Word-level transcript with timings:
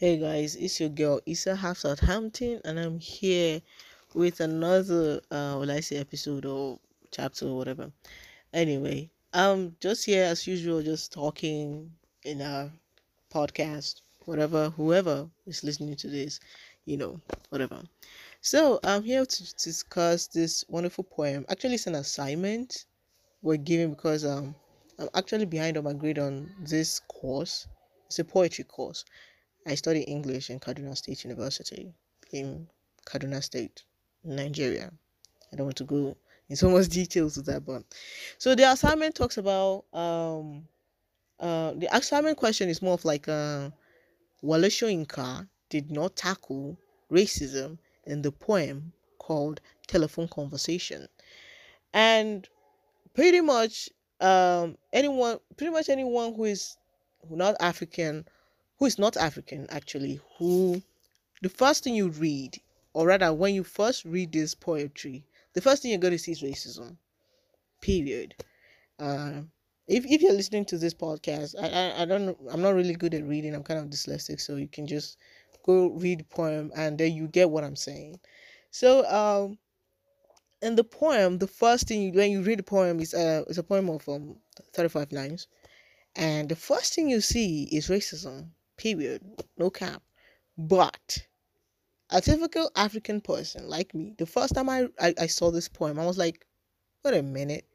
Hey 0.00 0.16
guys, 0.16 0.54
it's 0.54 0.78
your 0.78 0.90
girl 0.90 1.20
Issa 1.26 1.56
Half 1.56 1.78
Southampton, 1.78 2.60
and 2.64 2.78
I'm 2.78 3.00
here 3.00 3.60
with 4.14 4.38
another, 4.38 5.20
uh, 5.32 5.56
will 5.58 5.72
I 5.72 5.80
say, 5.80 5.96
episode 5.96 6.46
or 6.46 6.78
chapter 7.10 7.48
or 7.48 7.56
whatever. 7.56 7.90
Anyway, 8.52 9.10
I'm 9.34 9.74
just 9.80 10.04
here 10.04 10.22
as 10.22 10.46
usual, 10.46 10.82
just 10.82 11.12
talking 11.12 11.90
in 12.22 12.40
a 12.40 12.70
podcast, 13.34 14.02
whatever, 14.24 14.70
whoever 14.70 15.28
is 15.48 15.64
listening 15.64 15.96
to 15.96 16.06
this, 16.06 16.38
you 16.84 16.96
know, 16.96 17.20
whatever. 17.48 17.82
So 18.40 18.78
I'm 18.84 19.02
here 19.02 19.26
to 19.26 19.54
discuss 19.56 20.28
this 20.28 20.64
wonderful 20.68 21.02
poem. 21.02 21.44
Actually, 21.48 21.74
it's 21.74 21.88
an 21.88 21.96
assignment 21.96 22.84
we're 23.42 23.56
giving 23.56 23.90
because 23.90 24.24
um 24.24 24.54
I'm 25.00 25.08
actually 25.16 25.46
behind 25.46 25.76
on 25.76 25.82
my 25.82 25.92
grade 25.92 26.20
on 26.20 26.52
this 26.60 27.00
course. 27.00 27.66
It's 28.06 28.20
a 28.20 28.24
poetry 28.24 28.62
course 28.62 29.04
I 29.66 29.74
study 29.74 30.00
English 30.02 30.50
in 30.50 30.60
Kaduna 30.60 30.96
State 30.96 31.24
University 31.24 31.92
in 32.32 32.68
Kaduna 33.04 33.42
State, 33.42 33.84
Nigeria. 34.24 34.90
I 35.52 35.56
don't 35.56 35.66
want 35.66 35.76
to 35.78 35.84
go 35.84 36.16
in 36.48 36.56
so 36.56 36.70
much 36.70 36.88
details 36.88 37.36
with 37.36 37.46
that, 37.46 37.64
but 37.64 37.82
so 38.38 38.54
the 38.54 38.70
assignment 38.70 39.14
talks 39.14 39.36
about 39.36 39.84
um 39.92 40.66
uh 41.40 41.72
the 41.74 41.88
assignment 41.94 42.36
question 42.36 42.68
is 42.68 42.82
more 42.82 42.94
of 42.94 43.04
like 43.04 43.28
uh 43.28 43.70
Wole 44.42 44.62
Soyinka 44.64 45.48
did 45.68 45.90
not 45.90 46.16
tackle 46.16 46.78
racism 47.10 47.78
in 48.06 48.22
the 48.22 48.32
poem 48.32 48.92
called 49.18 49.60
Telephone 49.86 50.28
Conversation. 50.28 51.08
And 51.92 52.48
pretty 53.14 53.40
much 53.40 53.90
um 54.20 54.76
anyone 54.92 55.38
pretty 55.56 55.72
much 55.72 55.88
anyone 55.88 56.34
who 56.34 56.44
is 56.44 56.76
not 57.30 57.56
African 57.60 58.26
who 58.78 58.86
is 58.86 58.98
not 58.98 59.16
African 59.16 59.66
actually, 59.70 60.20
who 60.38 60.80
the 61.42 61.48
first 61.48 61.84
thing 61.84 61.94
you 61.94 62.08
read, 62.08 62.60
or 62.92 63.06
rather 63.06 63.32
when 63.32 63.54
you 63.54 63.64
first 63.64 64.04
read 64.04 64.32
this 64.32 64.54
poetry, 64.54 65.24
the 65.54 65.60
first 65.60 65.82
thing 65.82 65.90
you're 65.90 66.00
going 66.00 66.12
to 66.12 66.18
see 66.18 66.32
is 66.32 66.42
racism. 66.42 66.96
Period. 67.80 68.34
Uh, 68.98 69.42
if, 69.86 70.04
if 70.06 70.20
you're 70.20 70.32
listening 70.32 70.64
to 70.66 70.78
this 70.78 70.94
podcast, 70.94 71.54
I, 71.60 71.68
I, 71.68 72.02
I 72.02 72.04
don't 72.04 72.36
I'm 72.50 72.62
not 72.62 72.74
really 72.74 72.94
good 72.94 73.14
at 73.14 73.24
reading. 73.24 73.54
I'm 73.54 73.62
kind 73.62 73.80
of 73.80 73.86
dyslexic, 73.86 74.40
so 74.40 74.56
you 74.56 74.68
can 74.68 74.86
just 74.86 75.16
go 75.64 75.90
read 75.90 76.20
the 76.20 76.24
poem 76.24 76.70
and 76.76 76.98
then 76.98 77.12
you 77.12 77.26
get 77.28 77.50
what 77.50 77.64
I'm 77.64 77.76
saying. 77.76 78.20
So, 78.70 79.06
um, 79.06 79.58
in 80.60 80.76
the 80.76 80.84
poem, 80.84 81.38
the 81.38 81.46
first 81.46 81.88
thing 81.88 82.02
you, 82.02 82.12
when 82.12 82.30
you 82.30 82.42
read 82.42 82.58
the 82.58 82.64
poem 82.64 83.00
is 83.00 83.14
uh, 83.14 83.44
it's 83.48 83.58
a 83.58 83.62
poem 83.62 83.88
of 83.88 84.08
um 84.08 84.36
35 84.74 85.12
lines, 85.12 85.46
and 86.16 86.48
the 86.48 86.56
first 86.56 86.94
thing 86.94 87.08
you 87.08 87.20
see 87.20 87.64
is 87.72 87.88
racism 87.88 88.50
period, 88.78 89.22
no 89.58 89.70
cap. 89.70 90.02
But 90.56 91.26
a 92.10 92.20
typical 92.20 92.70
African 92.74 93.20
person 93.20 93.68
like 93.68 93.94
me, 93.94 94.14
the 94.18 94.26
first 94.26 94.54
time 94.54 94.70
I, 94.70 94.88
I, 95.00 95.14
I 95.20 95.26
saw 95.26 95.50
this 95.50 95.68
poem, 95.68 95.98
I 95.98 96.06
was 96.06 96.18
like, 96.18 96.46
wait 97.04 97.18
a 97.18 97.22
minute, 97.22 97.66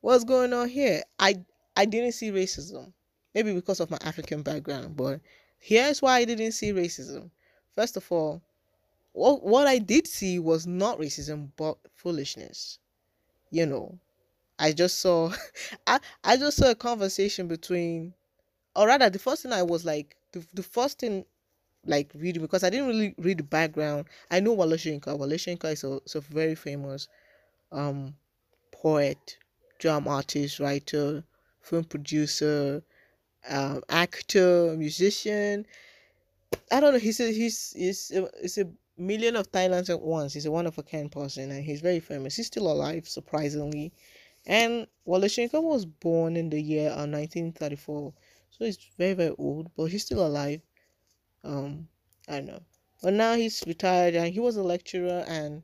what's 0.00 0.24
going 0.24 0.52
on 0.52 0.68
here? 0.68 1.02
I 1.18 1.36
I 1.76 1.84
didn't 1.84 2.12
see 2.12 2.30
racism. 2.30 2.92
Maybe 3.34 3.54
because 3.54 3.80
of 3.80 3.90
my 3.90 3.98
African 4.02 4.42
background, 4.42 4.96
but 4.96 5.20
here's 5.58 6.02
why 6.02 6.18
I 6.18 6.24
didn't 6.26 6.52
see 6.52 6.72
racism. 6.72 7.30
First 7.74 7.96
of 7.96 8.10
all, 8.12 8.42
what, 9.12 9.42
what 9.42 9.66
I 9.66 9.78
did 9.78 10.06
see 10.06 10.38
was 10.38 10.66
not 10.66 10.98
racism 10.98 11.50
but 11.56 11.78
foolishness. 11.94 12.78
You 13.50 13.66
know, 13.66 13.98
I 14.58 14.72
just 14.72 15.00
saw 15.00 15.32
I, 15.86 16.00
I 16.24 16.36
just 16.36 16.58
saw 16.58 16.70
a 16.70 16.74
conversation 16.74 17.48
between 17.48 18.14
or 18.76 18.86
rather 18.86 19.10
the 19.10 19.18
first 19.18 19.42
thing 19.42 19.52
I 19.52 19.62
was 19.62 19.84
like 19.84 20.16
the, 20.32 20.44
the 20.54 20.62
first 20.62 20.98
thing 21.00 21.24
like 21.84 22.10
reading 22.14 22.42
because 22.42 22.64
I 22.64 22.70
didn't 22.70 22.88
really 22.88 23.14
read 23.18 23.38
the 23.38 23.44
background. 23.44 24.06
I 24.30 24.40
know 24.40 24.52
Wole 24.52 24.68
Soyinka. 24.72 25.72
Is 25.72 25.84
a, 25.84 26.00
is 26.04 26.14
a 26.14 26.20
very 26.20 26.54
famous 26.54 27.08
um 27.70 28.14
poet, 28.72 29.38
drum 29.78 30.08
artist, 30.08 30.60
writer, 30.60 31.24
film 31.60 31.84
producer, 31.84 32.82
um, 33.48 33.82
actor, 33.88 34.74
musician. 34.76 35.66
I 36.70 36.80
don't 36.80 36.92
know. 36.92 36.98
He's 36.98 37.20
a, 37.20 37.32
he's 37.32 37.72
he's 37.76 38.10
a, 38.12 38.28
he's 38.40 38.58
a 38.58 38.68
million 38.98 39.36
of 39.36 39.50
talents 39.50 39.90
at 39.90 40.00
once. 40.00 40.34
He's 40.34 40.46
a 40.46 40.50
one 40.50 40.66
of 40.66 40.78
a 40.78 40.82
kind 40.82 41.10
person, 41.10 41.50
and 41.50 41.64
he's 41.64 41.80
very 41.80 42.00
famous. 42.00 42.36
He's 42.36 42.46
still 42.46 42.70
alive, 42.70 43.08
surprisingly. 43.08 43.92
And 44.46 44.86
Wole 45.04 45.28
was 45.52 45.84
born 45.84 46.36
in 46.36 46.50
the 46.50 46.60
year 46.60 46.90
of 46.90 47.08
1934 47.10 48.12
so 48.52 48.64
he's 48.64 48.78
very 48.98 49.14
very 49.14 49.34
old, 49.38 49.70
but 49.76 49.86
he's 49.86 50.04
still 50.04 50.24
alive. 50.26 50.60
Um, 51.44 51.88
I 52.28 52.40
know, 52.40 52.60
but 53.02 53.14
now 53.14 53.34
he's 53.34 53.64
retired 53.66 54.14
and 54.14 54.32
he 54.32 54.40
was 54.40 54.56
a 54.56 54.62
lecturer 54.62 55.24
and 55.26 55.62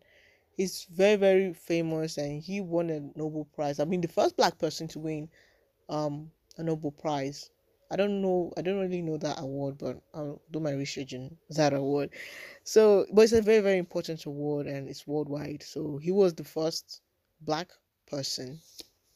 he's 0.57 0.87
very 0.91 1.17
very 1.17 1.55
famous 1.55 2.19
and 2.19 2.43
he 2.43 2.61
won 2.61 2.91
a 2.91 3.01
Nobel 3.17 3.47
Prize. 3.55 3.79
I 3.79 3.85
mean, 3.85 4.01
the 4.01 4.09
first 4.09 4.37
black 4.37 4.59
person 4.59 4.89
to 4.89 4.99
win 4.99 5.29
um 5.89 6.31
a 6.57 6.63
Nobel 6.63 6.91
Prize. 6.93 7.51
I 7.91 7.97
don't 7.97 8.21
know. 8.21 8.53
I 8.57 8.63
don't 8.63 8.81
really 8.81 9.03
know 9.03 9.17
that 9.19 9.41
award, 9.41 9.79
but 9.79 10.01
I'll 10.13 10.43
do 10.51 10.61
my 10.61 10.73
research 10.73 11.15
in 11.15 11.37
that 11.51 11.73
award. 11.73 12.11
So, 12.65 13.07
but 13.13 13.23
it's 13.23 13.33
a 13.33 13.41
very, 13.43 13.61
very 13.61 13.79
important 13.79 14.27
award 14.27 14.67
and 14.67 14.89
it's 14.89 15.07
worldwide. 15.07 15.63
So 15.63 15.97
he 15.99 16.11
was 16.11 16.35
the 16.35 16.45
first 16.45 17.01
black 17.41 17.71
person 18.07 18.61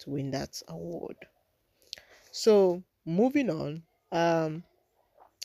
to 0.01 0.11
win 0.11 0.31
that 0.31 0.63
award. 0.69 1.17
So 2.31 2.83
moving 3.05 3.51
on, 3.51 3.83
um, 4.13 4.65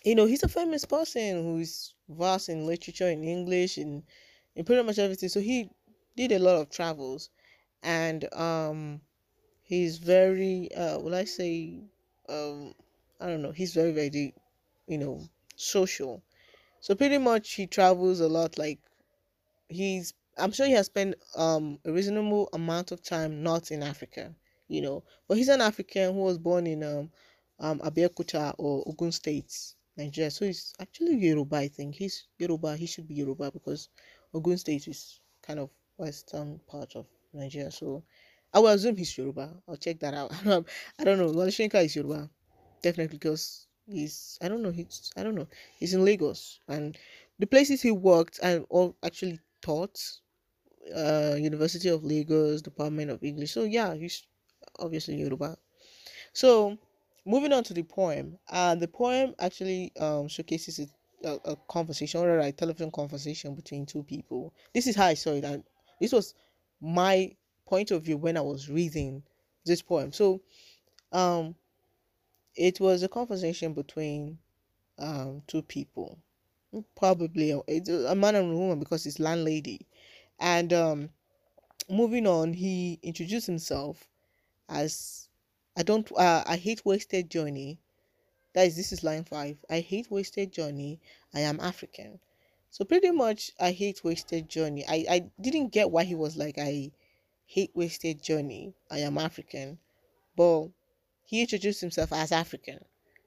you 0.04 0.16
know, 0.16 0.26
he's 0.26 0.44
a 0.44 0.48
famous 0.50 0.86
person 0.86 1.44
who's 1.44 1.94
vast 2.10 2.50
in 2.50 2.66
literature, 2.66 3.10
in 3.10 3.24
English, 3.24 3.78
in 3.78 4.04
in 4.56 4.66
pretty 4.66 4.84
much 4.84 5.00
everything. 5.00 5.30
So 5.30 5.40
he 5.40 5.70
did 6.16 6.32
a 6.32 6.40
lot 6.40 6.56
of 6.56 6.70
travels, 6.70 7.30
and 7.84 8.32
um, 8.34 9.02
he's 9.64 9.98
very, 9.98 10.74
uh, 10.76 11.00
will 11.00 11.16
I 11.16 11.26
say, 11.26 11.84
um, 12.30 12.74
I 13.22 13.28
don't 13.28 13.42
know, 13.42 13.52
he's 13.52 13.74
very 13.74 13.92
very, 13.92 14.34
you 14.88 14.98
know, 14.98 15.22
social. 15.56 16.24
So 16.82 16.96
pretty 16.96 17.18
much 17.20 17.54
he 17.54 17.68
travels 17.68 18.20
a 18.22 18.28
lot. 18.30 18.58
Like 18.58 18.80
he's, 19.70 20.14
I'm 20.38 20.52
sure 20.52 20.66
he 20.66 20.74
has 20.74 20.86
spent 20.88 21.16
um 21.36 21.80
a 21.86 21.92
reasonable 21.92 22.50
amount 22.54 22.92
of 22.92 23.02
time 23.02 23.44
not 23.44 23.72
in 23.72 23.84
Africa, 23.84 24.36
you 24.68 24.82
know, 24.82 25.04
but 25.28 25.38
he's 25.38 25.50
an 25.50 25.62
African 25.62 26.14
who 26.14 26.22
was 26.22 26.38
born 26.38 26.68
in 26.68 26.84
um 26.84 27.12
um 27.60 27.80
Abeokuta 27.80 28.54
or 28.58 28.84
Ogun 28.88 29.12
State, 29.12 29.54
Nigeria. 29.96 30.32
So 30.32 30.46
he's 30.46 30.74
actually 30.80 31.16
Yoruba, 31.18 31.58
I 31.58 31.68
think. 31.68 31.96
He's 31.96 32.28
Yoruba. 32.38 32.76
He 32.78 32.86
should 32.86 33.08
be 33.08 33.16
Yoruba 33.16 33.52
because 33.52 33.90
Ogun 34.34 34.58
State 34.58 34.88
is 34.88 35.20
kind 35.42 35.60
of 35.60 35.70
western 35.98 36.60
part 36.68 36.96
of 36.96 37.06
Nigeria. 37.34 37.72
So 37.72 38.04
I 38.54 38.60
will 38.60 38.68
assume 38.68 38.96
he's 38.96 39.18
Yoruba. 39.18 39.56
I'll 39.68 39.78
check 39.78 40.00
that 40.00 40.14
out. 40.14 40.32
I 41.00 41.04
don't 41.04 41.18
know. 41.18 41.28
Wole 41.28 41.48
Soyinka 41.48 41.84
is 41.84 41.96
Yoruba, 41.96 42.30
definitely 42.82 43.16
because 43.18 43.68
he's 43.88 44.38
I 44.42 44.48
don't 44.48 44.62
know. 44.62 44.72
He's 44.72 45.12
I 45.18 45.24
don't 45.24 45.36
know. 45.36 45.48
He's 45.80 45.94
in 45.94 46.06
Lagos 46.06 46.60
and 46.68 46.98
the 47.40 47.48
places 47.48 47.82
he 47.82 47.92
worked 47.92 48.40
and 48.42 48.66
or 48.70 48.96
actually 49.04 49.40
taught 49.62 50.00
uh 50.96 51.36
University 51.38 51.90
of 51.90 52.04
Lagos, 52.04 52.62
Department 52.62 53.12
of 53.12 53.24
English. 53.24 53.52
So 53.52 53.64
yeah, 53.64 53.94
he's 53.96 54.24
obviously 54.80 55.16
Yoruba. 55.16 55.58
So 56.34 56.78
moving 57.28 57.54
on 57.54 57.64
to 57.66 57.74
the 57.74 57.84
poem. 57.84 58.40
Uh 58.50 58.76
the 58.76 58.88
poem 58.88 59.36
actually 59.40 59.92
um 60.00 60.28
showcases 60.30 60.80
a, 60.80 60.88
a, 61.28 61.52
a 61.52 61.56
conversation 61.70 62.22
or 62.22 62.40
a 62.40 62.52
telephone 62.52 62.92
conversation 62.92 63.56
between 63.56 63.86
two 63.86 64.04
people. 64.04 64.54
This 64.74 64.88
is 64.88 64.96
how 64.96 65.08
i 65.08 65.14
saw 65.14 65.32
it 65.34 65.44
and 65.44 65.64
this 66.02 66.14
was 66.14 66.34
my 66.82 67.36
point 67.68 67.92
of 67.92 68.04
view 68.04 68.18
when 68.18 68.38
i 68.38 68.42
was 68.42 68.70
reading 68.70 69.24
this 69.66 69.82
poem. 69.82 70.12
So 70.14 70.42
um 71.12 71.56
it 72.56 72.80
was 72.80 73.04
a 73.04 73.10
conversation 73.10 73.74
between 73.74 74.40
um 75.00 75.44
two 75.48 75.62
people. 75.62 76.20
Probably 76.96 77.52
a, 77.52 77.60
a 78.08 78.16
man 78.16 78.36
and 78.36 78.54
a 78.54 78.58
woman 78.58 78.80
because 78.80 79.06
it's 79.06 79.20
landlady. 79.20 79.88
And 80.40 80.74
um 80.74 81.10
moving 81.90 82.28
on 82.28 82.54
he 82.54 83.00
introduced 83.04 83.48
himself 83.48 84.08
as 84.70 85.27
I 85.78 85.84
don't 85.84 86.12
uh, 86.14 86.44
I 86.48 86.58
hate 86.58 86.84
wasted 86.86 87.30
journey. 87.30 87.80
That 88.54 88.66
is 88.66 88.76
this 88.76 88.92
is 88.92 89.04
line 89.04 89.26
5. 89.26 89.64
I 89.70 89.80
hate 89.82 90.10
wasted 90.10 90.52
journey. 90.52 91.00
I 91.36 91.42
am 91.42 91.60
African. 91.60 92.20
So 92.72 92.84
pretty 92.84 93.12
much 93.12 93.52
I 93.60 93.74
hate 93.74 94.04
wasted 94.04 94.50
journey. 94.50 94.84
I 94.88 95.06
I 95.08 95.32
didn't 95.40 95.68
get 95.68 95.92
why 95.92 96.04
he 96.04 96.16
was 96.16 96.36
like 96.36 96.58
I 96.58 96.94
hate 97.46 97.76
wasted 97.76 98.24
journey. 98.24 98.74
I 98.90 99.00
am 99.02 99.20
African. 99.20 99.78
But 100.36 100.70
he 101.24 101.42
introduced 101.42 101.82
himself 101.82 102.12
as 102.12 102.32
African. 102.32 102.84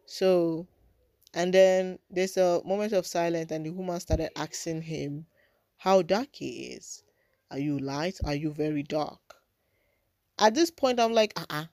So 0.06 0.66
and 1.32 1.54
then 1.54 2.00
there's 2.10 2.36
a 2.36 2.62
moment 2.64 2.92
of 2.94 3.06
silence 3.06 3.52
and 3.52 3.64
the 3.64 3.70
woman 3.70 4.00
started 4.00 4.36
asking 4.36 4.82
him 4.82 5.26
how 5.76 6.02
dark 6.02 6.30
he 6.32 6.72
is. 6.72 7.04
Are 7.48 7.60
you 7.60 7.78
light? 7.78 8.18
Are 8.24 8.34
you 8.34 8.52
very 8.52 8.82
dark? 8.82 9.36
At 10.36 10.54
this 10.54 10.72
point 10.72 10.98
I'm 10.98 11.12
like, 11.12 11.32
uh-uh 11.38 11.66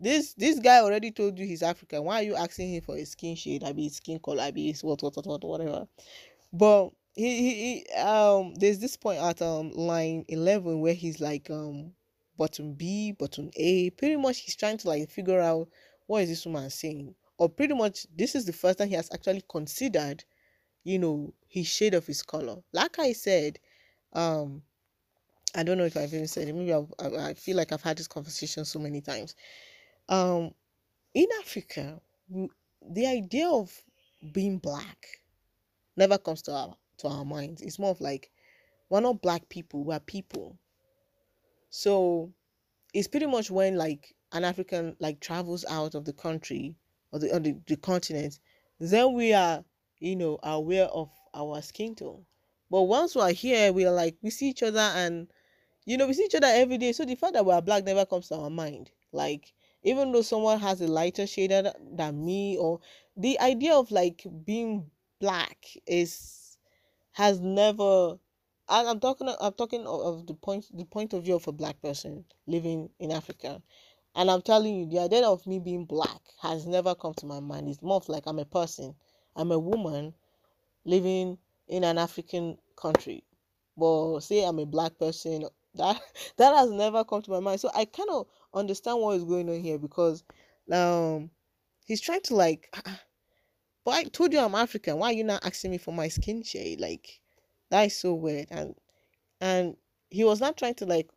this 0.00 0.34
this 0.34 0.58
guy 0.58 0.80
already 0.80 1.10
told 1.10 1.38
you 1.38 1.46
he's 1.46 1.62
African. 1.62 2.04
Why 2.04 2.20
are 2.20 2.24
you 2.24 2.36
asking 2.36 2.74
him 2.74 2.82
for 2.82 2.96
his 2.96 3.10
skin 3.10 3.36
shade? 3.36 3.64
I 3.64 3.72
mean 3.72 3.90
skin 3.90 4.18
color, 4.18 4.42
I 4.42 4.50
mean 4.50 4.74
what 4.82 5.02
what 5.02 5.16
what 5.16 5.26
what 5.26 5.44
whatever. 5.44 5.86
But 6.52 6.90
he, 7.14 7.38
he, 7.38 7.84
he 7.86 7.94
um 8.00 8.54
there's 8.56 8.78
this 8.78 8.96
point 8.96 9.20
at 9.20 9.40
um 9.42 9.70
line 9.72 10.24
eleven 10.28 10.80
where 10.80 10.94
he's 10.94 11.20
like 11.20 11.50
um 11.50 11.92
button 12.36 12.74
B, 12.74 13.12
button 13.12 13.50
A. 13.56 13.90
Pretty 13.90 14.16
much 14.16 14.38
he's 14.40 14.56
trying 14.56 14.78
to 14.78 14.88
like 14.88 15.10
figure 15.10 15.40
out 15.40 15.68
what 16.06 16.22
is 16.22 16.28
this 16.28 16.46
woman 16.46 16.68
saying. 16.70 17.14
Or 17.38 17.48
pretty 17.48 17.74
much 17.74 18.06
this 18.16 18.34
is 18.34 18.44
the 18.44 18.52
first 18.52 18.78
time 18.78 18.88
he 18.88 18.94
has 18.94 19.10
actually 19.12 19.42
considered, 19.50 20.24
you 20.84 20.98
know, 20.98 21.34
his 21.48 21.66
shade 21.66 21.94
of 21.94 22.06
his 22.06 22.22
color. 22.22 22.56
Like 22.72 22.98
I 22.98 23.12
said, 23.12 23.58
um 24.12 24.62
I 25.54 25.62
don't 25.62 25.78
know 25.78 25.84
if 25.84 25.96
I've 25.96 26.12
even 26.12 26.28
said 26.28 26.48
it. 26.48 26.54
Maybe 26.54 26.72
I've, 26.74 26.92
I, 26.98 27.30
I 27.30 27.34
feel 27.34 27.56
like 27.56 27.72
I've 27.72 27.82
had 27.82 27.96
this 27.96 28.08
conversation 28.08 28.64
so 28.66 28.78
many 28.78 29.00
times. 29.00 29.34
Um, 30.08 30.52
in 31.14 31.26
Africa, 31.40 32.00
the 32.28 33.06
idea 33.06 33.48
of 33.48 33.72
being 34.32 34.58
black 34.58 35.06
never 35.96 36.18
comes 36.18 36.42
to 36.42 36.52
our 36.52 36.76
to 36.98 37.08
our 37.08 37.24
minds. 37.24 37.62
It's 37.62 37.78
more 37.78 37.90
of 37.90 38.00
like 38.00 38.30
we're 38.88 39.00
not 39.00 39.22
black 39.22 39.48
people, 39.48 39.84
we're 39.84 40.00
people. 40.00 40.58
So 41.70 42.32
it's 42.94 43.08
pretty 43.08 43.26
much 43.26 43.50
when 43.50 43.76
like 43.76 44.14
an 44.32 44.44
African 44.44 44.96
like 45.00 45.20
travels 45.20 45.64
out 45.68 45.94
of 45.94 46.04
the 46.04 46.12
country 46.12 46.76
or 47.12 47.18
the 47.18 47.34
or 47.34 47.40
the, 47.40 47.56
the 47.66 47.76
continent, 47.76 48.38
then 48.78 49.14
we 49.14 49.32
are, 49.32 49.64
you 49.98 50.16
know, 50.16 50.38
aware 50.42 50.86
of 50.86 51.10
our 51.34 51.60
skin 51.62 51.94
tone. 51.94 52.24
But 52.70 52.82
once 52.82 53.14
we're 53.14 53.32
here, 53.32 53.72
we 53.72 53.86
are 53.86 53.92
like 53.92 54.16
we 54.22 54.30
see 54.30 54.48
each 54.48 54.62
other 54.62 54.78
and 54.78 55.28
you 55.84 55.96
know 55.96 56.06
we 56.06 56.14
see 56.14 56.24
each 56.24 56.34
other 56.34 56.48
every 56.48 56.78
day. 56.78 56.92
So 56.92 57.04
the 57.04 57.14
fact 57.14 57.34
that 57.34 57.44
we're 57.46 57.60
black 57.60 57.84
never 57.84 58.04
comes 58.04 58.28
to 58.28 58.36
our 58.36 58.50
mind. 58.50 58.90
Like 59.12 59.52
even 59.86 60.10
though 60.10 60.22
someone 60.22 60.58
has 60.58 60.80
a 60.80 60.88
lighter 60.88 61.26
shade 61.28 61.52
than 61.92 62.24
me, 62.24 62.58
or 62.58 62.80
the 63.16 63.38
idea 63.40 63.72
of 63.72 63.90
like 63.92 64.26
being 64.44 64.90
black 65.20 65.64
is 65.86 66.58
has 67.12 67.40
never 67.40 68.18
and 68.68 68.88
I'm 68.88 68.98
talking 68.98 69.32
I'm 69.40 69.52
talking 69.52 69.86
of, 69.86 70.26
the 70.26 70.34
point 70.34 70.66
the 70.76 70.84
point 70.84 71.12
of 71.12 71.22
view 71.24 71.36
of 71.36 71.46
a 71.46 71.52
black 71.52 71.80
person 71.80 72.24
living 72.48 72.90
in 72.98 73.12
Africa. 73.12 73.62
And 74.16 74.30
I'm 74.30 74.42
telling 74.42 74.74
you, 74.74 74.86
the 74.86 75.00
idea 75.00 75.26
of 75.26 75.46
me 75.46 75.60
being 75.60 75.84
black 75.84 76.20
has 76.40 76.66
never 76.66 76.94
come 76.94 77.14
to 77.14 77.26
my 77.26 77.38
mind. 77.38 77.68
It's 77.68 77.82
more 77.82 77.96
of 77.96 78.08
like 78.08 78.24
I'm 78.26 78.38
a 78.40 78.44
person. 78.44 78.94
I'm 79.36 79.52
a 79.52 79.58
woman 79.58 80.14
living 80.84 81.38
in 81.68 81.84
an 81.84 81.98
African 81.98 82.58
country. 82.76 83.22
But 83.76 84.20
say 84.20 84.44
I'm 84.44 84.58
a 84.58 84.66
black 84.66 84.98
person, 84.98 85.44
that 85.76 86.00
that 86.36 86.54
has 86.56 86.70
never 86.70 87.04
come 87.04 87.22
to 87.22 87.30
my 87.30 87.40
mind. 87.40 87.60
So 87.60 87.70
I 87.74 87.84
kind 87.84 88.08
of 88.10 88.26
understand 88.54 89.00
what 89.00 89.16
is 89.16 89.24
going 89.24 89.48
on 89.48 89.60
here 89.60 89.78
because 89.78 90.24
um 90.72 91.30
he's 91.86 92.00
trying 92.00 92.22
to 92.22 92.34
like 92.34 92.74
but 93.84 93.94
I 93.94 94.04
told 94.04 94.32
you 94.32 94.40
I'm 94.40 94.54
African. 94.54 94.98
Why 94.98 95.10
are 95.10 95.12
you 95.12 95.24
not 95.24 95.44
asking 95.44 95.70
me 95.70 95.78
for 95.78 95.92
my 95.92 96.08
skin 96.08 96.42
shade? 96.42 96.80
Like 96.80 97.20
that 97.70 97.82
is 97.82 97.96
so 97.98 98.14
weird. 98.14 98.48
And 98.50 98.74
and 99.40 99.76
he 100.10 100.24
was 100.24 100.40
not 100.40 100.56
trying 100.56 100.74
to 100.76 100.86
like 100.86 101.10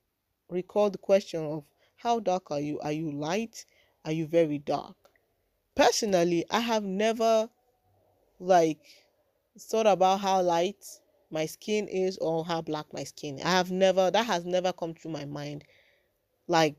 recall 0.50 0.90
the 0.90 0.98
question 0.98 1.44
of 1.44 1.64
how 1.96 2.20
dark 2.20 2.52
are 2.52 2.60
you? 2.60 2.80
Are 2.80 2.92
you 2.92 3.12
light? 3.12 3.66
Are 4.06 4.12
you 4.12 4.28
very 4.28 4.58
dark? 4.58 4.96
Personally, 5.76 6.46
I 6.50 6.60
have 6.60 6.84
never 6.84 7.50
like 8.40 8.80
thought 9.60 9.88
about 9.88 10.22
how 10.22 10.42
light 10.42 10.86
my 11.32 11.46
skin 11.46 11.88
is 11.88 12.18
or 12.18 12.46
how 12.46 12.62
black 12.62 12.86
my 12.94 13.04
skin. 13.04 13.40
I 13.44 13.50
have 13.52 13.72
never 13.72 14.12
that 14.12 14.26
has 14.26 14.46
never 14.46 14.74
come 14.74 14.94
through 14.94 15.12
my 15.12 15.26
mind. 15.26 15.64
Like 16.48 16.76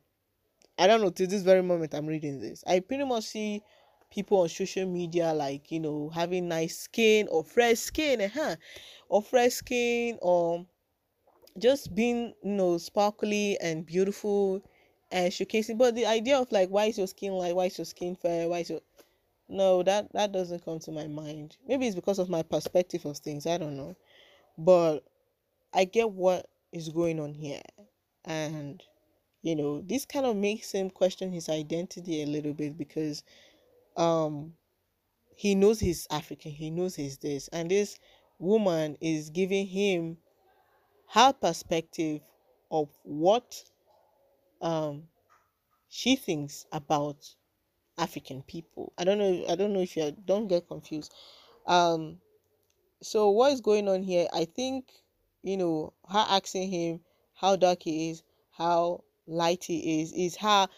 I 0.78 0.86
don't 0.86 1.00
know 1.02 1.10
to 1.10 1.26
this 1.26 1.42
very 1.42 1.62
moment 1.62 1.94
I'm 1.94 2.06
reading 2.06 2.40
this. 2.40 2.64
I 2.66 2.80
pretty 2.80 3.04
much 3.04 3.24
see 3.24 3.62
people 4.10 4.40
on 4.40 4.48
social 4.48 4.86
media 4.86 5.32
like 5.32 5.70
you 5.70 5.80
know 5.80 6.10
having 6.12 6.48
nice 6.48 6.78
skin 6.78 7.28
or 7.30 7.44
fresh 7.44 7.78
skin, 7.78 8.28
huh? 8.30 8.56
Or 9.08 9.22
fresh 9.22 9.52
skin 9.52 10.18
or 10.22 10.66
just 11.58 11.94
being 11.94 12.34
you 12.42 12.50
know 12.52 12.78
sparkly 12.78 13.58
and 13.60 13.86
beautiful 13.86 14.62
and 15.10 15.32
showcasing. 15.32 15.78
But 15.78 15.94
the 15.94 16.06
idea 16.06 16.38
of 16.38 16.50
like 16.52 16.68
why 16.70 16.86
is 16.86 16.98
your 16.98 17.06
skin 17.06 17.32
like 17.32 17.54
why 17.54 17.66
is 17.66 17.78
your 17.78 17.84
skin 17.84 18.16
fair? 18.16 18.48
Why 18.48 18.60
is 18.60 18.70
your 18.70 18.80
no 19.48 19.82
that 19.82 20.12
that 20.12 20.32
doesn't 20.32 20.64
come 20.64 20.78
to 20.80 20.92
my 20.92 21.06
mind. 21.06 21.56
Maybe 21.66 21.86
it's 21.86 21.96
because 21.96 22.18
of 22.18 22.28
my 22.28 22.42
perspective 22.42 23.04
of 23.04 23.18
things. 23.18 23.46
I 23.46 23.58
don't 23.58 23.76
know 23.76 23.96
but 24.64 25.00
I 25.72 25.84
get 25.84 26.10
what 26.10 26.46
is 26.72 26.88
going 26.90 27.18
on 27.18 27.32
here. 27.32 27.62
And, 28.24 28.82
you 29.42 29.56
know, 29.56 29.80
this 29.80 30.04
kind 30.04 30.26
of 30.26 30.36
makes 30.36 30.70
him 30.72 30.90
question 30.90 31.32
his 31.32 31.48
identity 31.48 32.22
a 32.22 32.26
little 32.26 32.52
bit 32.52 32.76
because 32.76 33.22
um 33.96 34.52
he 35.34 35.54
knows 35.54 35.80
he's 35.80 36.06
African, 36.10 36.52
he 36.52 36.70
knows 36.70 36.94
he's 36.94 37.16
this, 37.16 37.48
and 37.48 37.70
this 37.70 37.98
woman 38.38 38.98
is 39.00 39.30
giving 39.30 39.66
him 39.66 40.18
her 41.08 41.32
perspective 41.32 42.20
of 42.70 42.88
what 43.02 43.62
um 44.60 45.04
she 45.88 46.14
thinks 46.16 46.66
about 46.72 47.16
African 47.96 48.42
people. 48.42 48.92
I 48.98 49.04
don't 49.04 49.18
know 49.18 49.44
I 49.48 49.56
don't 49.56 49.72
know 49.72 49.80
if 49.80 49.96
you 49.96 50.14
don't 50.26 50.46
get 50.48 50.68
confused. 50.68 51.14
Um 51.66 52.18
so 53.02 53.30
what 53.30 53.52
is 53.52 53.60
going 53.60 53.88
on 53.88 54.02
here? 54.02 54.26
I 54.32 54.44
think, 54.44 54.90
you 55.42 55.56
know, 55.56 55.92
her 56.08 56.24
asking 56.28 56.70
him 56.70 57.00
how 57.34 57.56
dark 57.56 57.82
he 57.82 58.10
is, 58.10 58.22
how 58.50 59.04
light 59.26 59.64
he 59.64 60.02
is, 60.02 60.12
is 60.12 60.36
her 60.36 60.68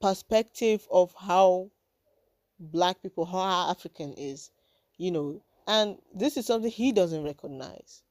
perspective 0.00 0.86
of 0.90 1.14
how 1.18 1.70
black 2.58 3.02
people, 3.02 3.24
how 3.24 3.70
African 3.70 4.14
is, 4.14 4.50
you 4.96 5.10
know, 5.10 5.42
and 5.66 5.98
this 6.14 6.36
is 6.36 6.46
something 6.46 6.70
he 6.70 6.92
doesn't 6.92 7.24
recognize. 7.24 8.02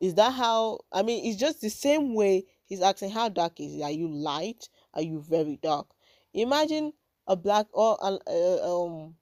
Is 0.00 0.14
that 0.14 0.32
how? 0.32 0.80
I 0.92 1.02
mean, 1.02 1.24
it's 1.24 1.40
just 1.40 1.60
the 1.60 1.70
same 1.70 2.14
way 2.14 2.44
he's 2.66 2.82
asking 2.82 3.10
how 3.10 3.30
dark 3.30 3.58
is? 3.58 3.80
Are 3.82 3.90
you 3.90 4.08
light? 4.08 4.68
Are 4.94 5.02
you 5.02 5.20
very 5.20 5.58
dark? 5.60 5.88
Imagine 6.34 6.92
a 7.26 7.34
black 7.34 7.66
or 7.72 7.98
uh, 8.00 8.82
um 8.84 9.16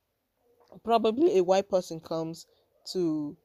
probably 0.85 1.39
a 1.39 1.45
white 1.45 1.69
person 1.69 2.01
comes 2.01 2.47
to 2.93 3.37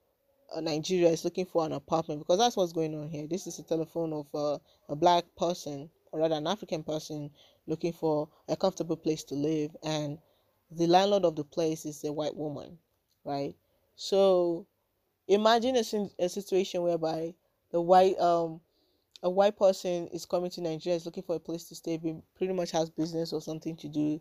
Nigeria 0.60 1.10
is 1.10 1.24
looking 1.24 1.46
for 1.46 1.66
an 1.66 1.72
apartment 1.72 2.20
because 2.20 2.38
that's 2.38 2.58
what's 2.58 2.74
going 2.74 2.94
on 2.96 3.08
here. 3.10 3.28
This 3.28 3.48
is 3.48 3.60
a 3.60 3.64
telephone 3.64 4.12
of 4.12 4.28
uh, 4.36 4.58
a 4.90 4.96
black 4.96 5.24
person, 5.38 5.90
or 6.12 6.20
rather 6.20 6.36
an 6.36 6.48
African 6.48 6.84
person, 6.84 7.32
looking 7.68 7.94
for 7.94 8.28
a 8.50 8.56
comfortable 8.56 8.98
place 8.98 9.24
to 9.26 9.36
live, 9.36 9.76
and 9.84 10.18
the 10.72 10.88
landlord 10.88 11.26
of 11.26 11.36
the 11.36 11.44
place 11.44 11.86
is 11.86 12.04
a 12.04 12.12
white 12.12 12.36
woman, 12.36 12.78
right? 13.24 13.56
So 13.96 14.68
imagine 15.28 15.78
a, 15.78 15.84
a 16.20 16.30
situation 16.30 16.82
whereby 16.84 17.34
the 17.72 17.82
white 17.82 18.18
um 18.20 18.62
a 19.24 19.30
white 19.30 19.56
person 19.58 20.08
is 20.08 20.26
coming 20.26 20.50
to 20.52 20.62
Nigeria, 20.62 20.98
is 20.98 21.06
looking 21.06 21.24
for 21.24 21.36
a 21.36 21.40
place 21.40 21.66
to 21.66 21.76
stay, 21.76 22.00
pretty 22.36 22.54
much 22.54 22.72
has 22.72 22.90
business 22.90 23.32
or 23.32 23.42
something 23.42 23.78
to 23.78 23.88
do, 23.88 24.20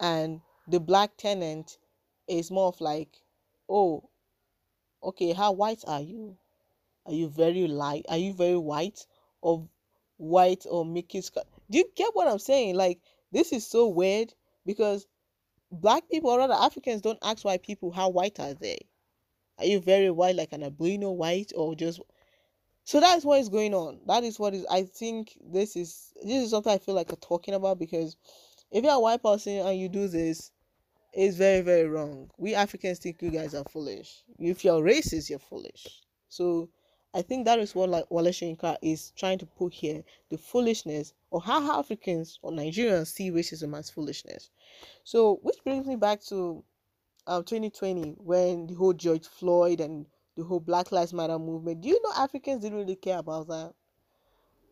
and 0.00 0.40
the 0.68 0.80
black 0.80 1.16
tenant 1.16 1.78
is 2.28 2.50
more 2.50 2.68
of 2.68 2.80
like, 2.80 3.22
oh, 3.68 4.08
okay, 5.02 5.32
how 5.32 5.52
white 5.52 5.82
are 5.86 6.00
you? 6.00 6.36
Are 7.06 7.12
you 7.12 7.28
very 7.28 7.66
light? 7.66 8.06
Are 8.08 8.16
you 8.16 8.32
very 8.32 8.56
white 8.56 9.06
or 9.40 9.68
white 10.16 10.64
or 10.70 10.84
make 10.84 11.14
it? 11.14 11.30
Do 11.70 11.78
you 11.78 11.84
get 11.96 12.10
what 12.14 12.28
I'm 12.28 12.38
saying? 12.38 12.76
Like 12.76 13.00
this 13.32 13.52
is 13.52 13.66
so 13.66 13.88
weird 13.88 14.32
because 14.64 15.06
black 15.70 16.08
people 16.10 16.30
or 16.30 16.38
rather 16.38 16.54
Africans 16.54 17.00
don't 17.00 17.18
ask 17.22 17.44
white 17.44 17.62
people 17.62 17.90
how 17.90 18.10
white 18.10 18.38
are 18.38 18.54
they. 18.54 18.78
Are 19.58 19.64
you 19.64 19.80
very 19.80 20.10
white 20.10 20.36
like 20.36 20.52
an 20.52 20.62
albino 20.62 21.10
white 21.10 21.52
or 21.54 21.74
just 21.74 22.00
so 22.84 23.00
that's 23.00 23.24
what 23.24 23.40
is 23.40 23.48
going 23.48 23.74
on. 23.74 24.00
That 24.06 24.24
is 24.24 24.38
what 24.38 24.54
is 24.54 24.66
I 24.70 24.82
think 24.82 25.38
this 25.40 25.76
is 25.76 26.12
this 26.22 26.44
is 26.44 26.50
something 26.50 26.72
I 26.72 26.78
feel 26.78 26.94
like 26.94 27.12
talking 27.20 27.54
about 27.54 27.78
because 27.78 28.16
if 28.70 28.82
you're 28.82 28.92
a 28.92 29.00
white 29.00 29.22
person 29.22 29.58
and 29.58 29.78
you 29.78 29.88
do 29.88 30.08
this, 30.08 30.50
is 31.14 31.36
very, 31.36 31.60
very 31.60 31.88
wrong. 31.88 32.30
We 32.38 32.54
Africans 32.54 32.98
think 32.98 33.20
you 33.22 33.30
guys 33.30 33.54
are 33.54 33.64
foolish. 33.64 34.22
If 34.38 34.64
you're 34.64 34.82
racist, 34.82 35.30
you're 35.30 35.38
foolish. 35.38 35.86
So 36.28 36.68
I 37.14 37.20
think 37.20 37.44
that 37.44 37.58
is 37.58 37.74
what 37.74 37.90
like 37.90 38.06
Wole 38.10 38.24
Soyinka 38.24 38.76
is 38.80 39.12
trying 39.16 39.38
to 39.38 39.46
put 39.46 39.74
here 39.74 40.02
the 40.30 40.38
foolishness 40.38 41.12
or 41.30 41.42
how 41.42 41.78
Africans 41.78 42.38
or 42.42 42.50
Nigerians 42.52 43.08
see 43.08 43.30
racism 43.30 43.78
as 43.78 43.90
foolishness. 43.90 44.50
So, 45.04 45.38
which 45.42 45.62
brings 45.62 45.86
me 45.86 45.96
back 45.96 46.22
to 46.24 46.64
um, 47.26 47.44
2020 47.44 48.14
when 48.18 48.66
the 48.66 48.74
whole 48.74 48.94
George 48.94 49.26
Floyd 49.26 49.80
and 49.80 50.06
the 50.36 50.44
whole 50.44 50.60
Black 50.60 50.90
Lives 50.90 51.12
Matter 51.12 51.38
movement. 51.38 51.82
Do 51.82 51.88
you 51.90 52.00
know 52.02 52.12
Africans 52.16 52.62
didn't 52.62 52.78
really 52.78 52.96
care 52.96 53.18
about 53.18 53.48
that? 53.48 53.74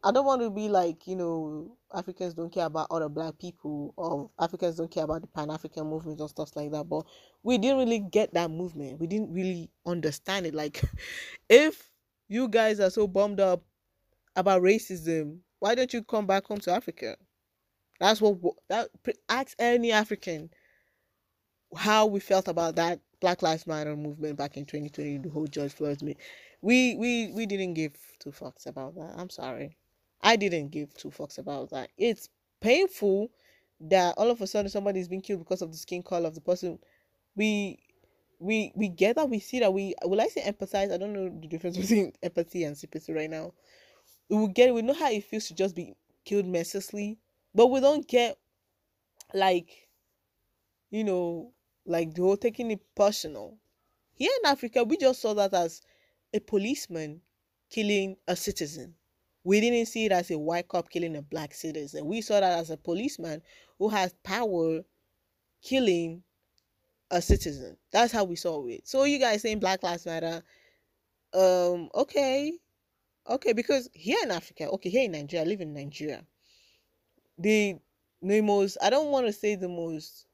I 0.02 0.12
don't 0.12 0.24
want 0.24 0.40
to 0.42 0.50
be 0.50 0.68
like, 0.68 1.06
you 1.06 1.16
know, 1.16 1.76
Africans 1.94 2.34
don't 2.34 2.52
care 2.52 2.66
about 2.66 2.86
other 2.90 3.08
black 3.08 3.38
people 3.38 3.92
or 3.96 4.30
Africans 4.38 4.76
don't 4.76 4.90
care 4.90 5.04
about 5.04 5.20
the 5.20 5.26
Pan 5.26 5.50
African 5.50 5.86
movement 5.86 6.20
or 6.20 6.28
stuff 6.28 6.56
like 6.56 6.70
that. 6.70 6.84
But 6.84 7.04
we 7.42 7.58
didn't 7.58 7.78
really 7.78 7.98
get 7.98 8.32
that 8.34 8.50
movement. 8.50 8.98
We 8.98 9.06
didn't 9.06 9.32
really 9.32 9.70
understand 9.86 10.46
it. 10.46 10.54
Like, 10.54 10.82
if 11.48 11.90
you 12.28 12.48
guys 12.48 12.80
are 12.80 12.90
so 12.90 13.06
bummed 13.06 13.40
up 13.40 13.62
about 14.36 14.62
racism, 14.62 15.40
why 15.58 15.74
don't 15.74 15.92
you 15.92 16.02
come 16.02 16.26
back 16.26 16.46
home 16.46 16.60
to 16.60 16.72
Africa? 16.72 17.16
That's 18.00 18.22
what 18.22 18.38
that 18.70 18.88
ask 19.28 19.54
any 19.58 19.92
African 19.92 20.48
how 21.76 22.06
we 22.06 22.20
felt 22.20 22.48
about 22.48 22.76
that 22.76 23.00
Black 23.20 23.42
Lives 23.42 23.66
Matter 23.66 23.94
movement 23.96 24.36
back 24.36 24.56
in 24.56 24.64
2020, 24.64 25.18
the 25.18 25.28
whole 25.28 25.46
George 25.46 25.72
Floyd. 25.72 26.02
We 26.62 26.96
we 26.96 27.32
we 27.32 27.46
didn't 27.46 27.74
give 27.74 27.92
two 28.18 28.30
fucks 28.30 28.66
about 28.66 28.94
that. 28.94 29.14
I'm 29.16 29.30
sorry. 29.30 29.76
I 30.22 30.36
didn't 30.36 30.68
give 30.68 30.94
two 30.94 31.10
fucks 31.10 31.38
about 31.38 31.70
that. 31.70 31.90
It's 31.96 32.28
painful 32.60 33.30
that 33.80 34.14
all 34.18 34.30
of 34.30 34.40
a 34.40 34.46
sudden 34.46 34.70
somebody 34.70 35.00
is 35.00 35.08
being 35.08 35.22
killed 35.22 35.40
because 35.40 35.62
of 35.62 35.72
the 35.72 35.78
skin 35.78 36.02
color 36.02 36.28
of 36.28 36.34
the 36.34 36.40
person. 36.40 36.78
We 37.36 37.78
we 38.38 38.72
we 38.74 38.88
get 38.88 39.16
that 39.16 39.28
we 39.28 39.38
see 39.40 39.60
that 39.60 39.72
we 39.72 39.94
will 40.04 40.20
I 40.20 40.28
say 40.28 40.42
empathize. 40.42 40.92
I 40.92 40.98
don't 40.98 41.12
know 41.12 41.28
the 41.28 41.48
difference 41.48 41.76
between 41.78 42.12
empathy 42.22 42.64
and 42.64 42.76
sympathy 42.76 43.12
right 43.12 43.30
now. 43.30 43.54
We 44.28 44.36
will 44.38 44.48
get 44.48 44.74
we 44.74 44.82
know 44.82 44.94
how 44.94 45.10
it 45.10 45.24
feels 45.24 45.46
to 45.48 45.54
just 45.54 45.74
be 45.74 45.94
killed 46.24 46.46
mercilessly, 46.46 47.18
but 47.54 47.68
we 47.68 47.80
don't 47.80 48.06
get 48.08 48.38
like 49.34 49.88
you 50.90 51.04
know 51.04 51.52
like 51.86 52.14
the 52.14 52.22
whole 52.22 52.36
taking 52.36 52.70
it 52.70 52.82
personal. 52.94 53.58
Here 54.14 54.30
in 54.44 54.50
Africa, 54.50 54.84
we 54.84 54.96
just 54.98 55.20
saw 55.22 55.34
that 55.34 55.54
as 55.54 55.80
a 56.34 56.40
policeman 56.40 57.22
killing 57.70 58.16
a 58.28 58.36
citizen. 58.36 58.94
We 59.44 59.60
didn't 59.60 59.86
see 59.86 60.04
it 60.04 60.12
as 60.12 60.30
a 60.30 60.38
white 60.38 60.68
cop 60.68 60.90
killing 60.90 61.16
a 61.16 61.22
black 61.22 61.54
citizen. 61.54 62.06
We 62.06 62.20
saw 62.20 62.40
that 62.40 62.58
as 62.58 62.70
a 62.70 62.76
policeman 62.76 63.42
who 63.78 63.88
has 63.88 64.14
power 64.22 64.80
killing 65.62 66.22
a 67.10 67.20
citizen. 67.20 67.76
That's 67.92 68.12
how 68.12 68.24
we 68.24 68.36
saw 68.36 68.66
it. 68.66 68.86
So 68.86 69.04
you 69.04 69.18
guys 69.18 69.42
saying 69.42 69.60
Black 69.60 69.82
Lives 69.82 70.06
Matter? 70.06 70.42
Um, 71.32 71.88
okay, 71.94 72.52
okay, 73.28 73.52
because 73.52 73.88
here 73.92 74.18
in 74.22 74.30
Africa, 74.30 74.68
okay, 74.70 74.90
here 74.90 75.04
in 75.04 75.12
Nigeria, 75.12 75.44
I 75.44 75.48
live 75.48 75.60
in 75.60 75.74
Nigeria. 75.74 76.24
The 77.38 77.76
the 78.22 78.42
most 78.42 78.76
I 78.82 78.90
don't 78.90 79.10
want 79.10 79.26
to 79.26 79.32
say 79.32 79.54
the 79.54 79.68
most 79.68 80.26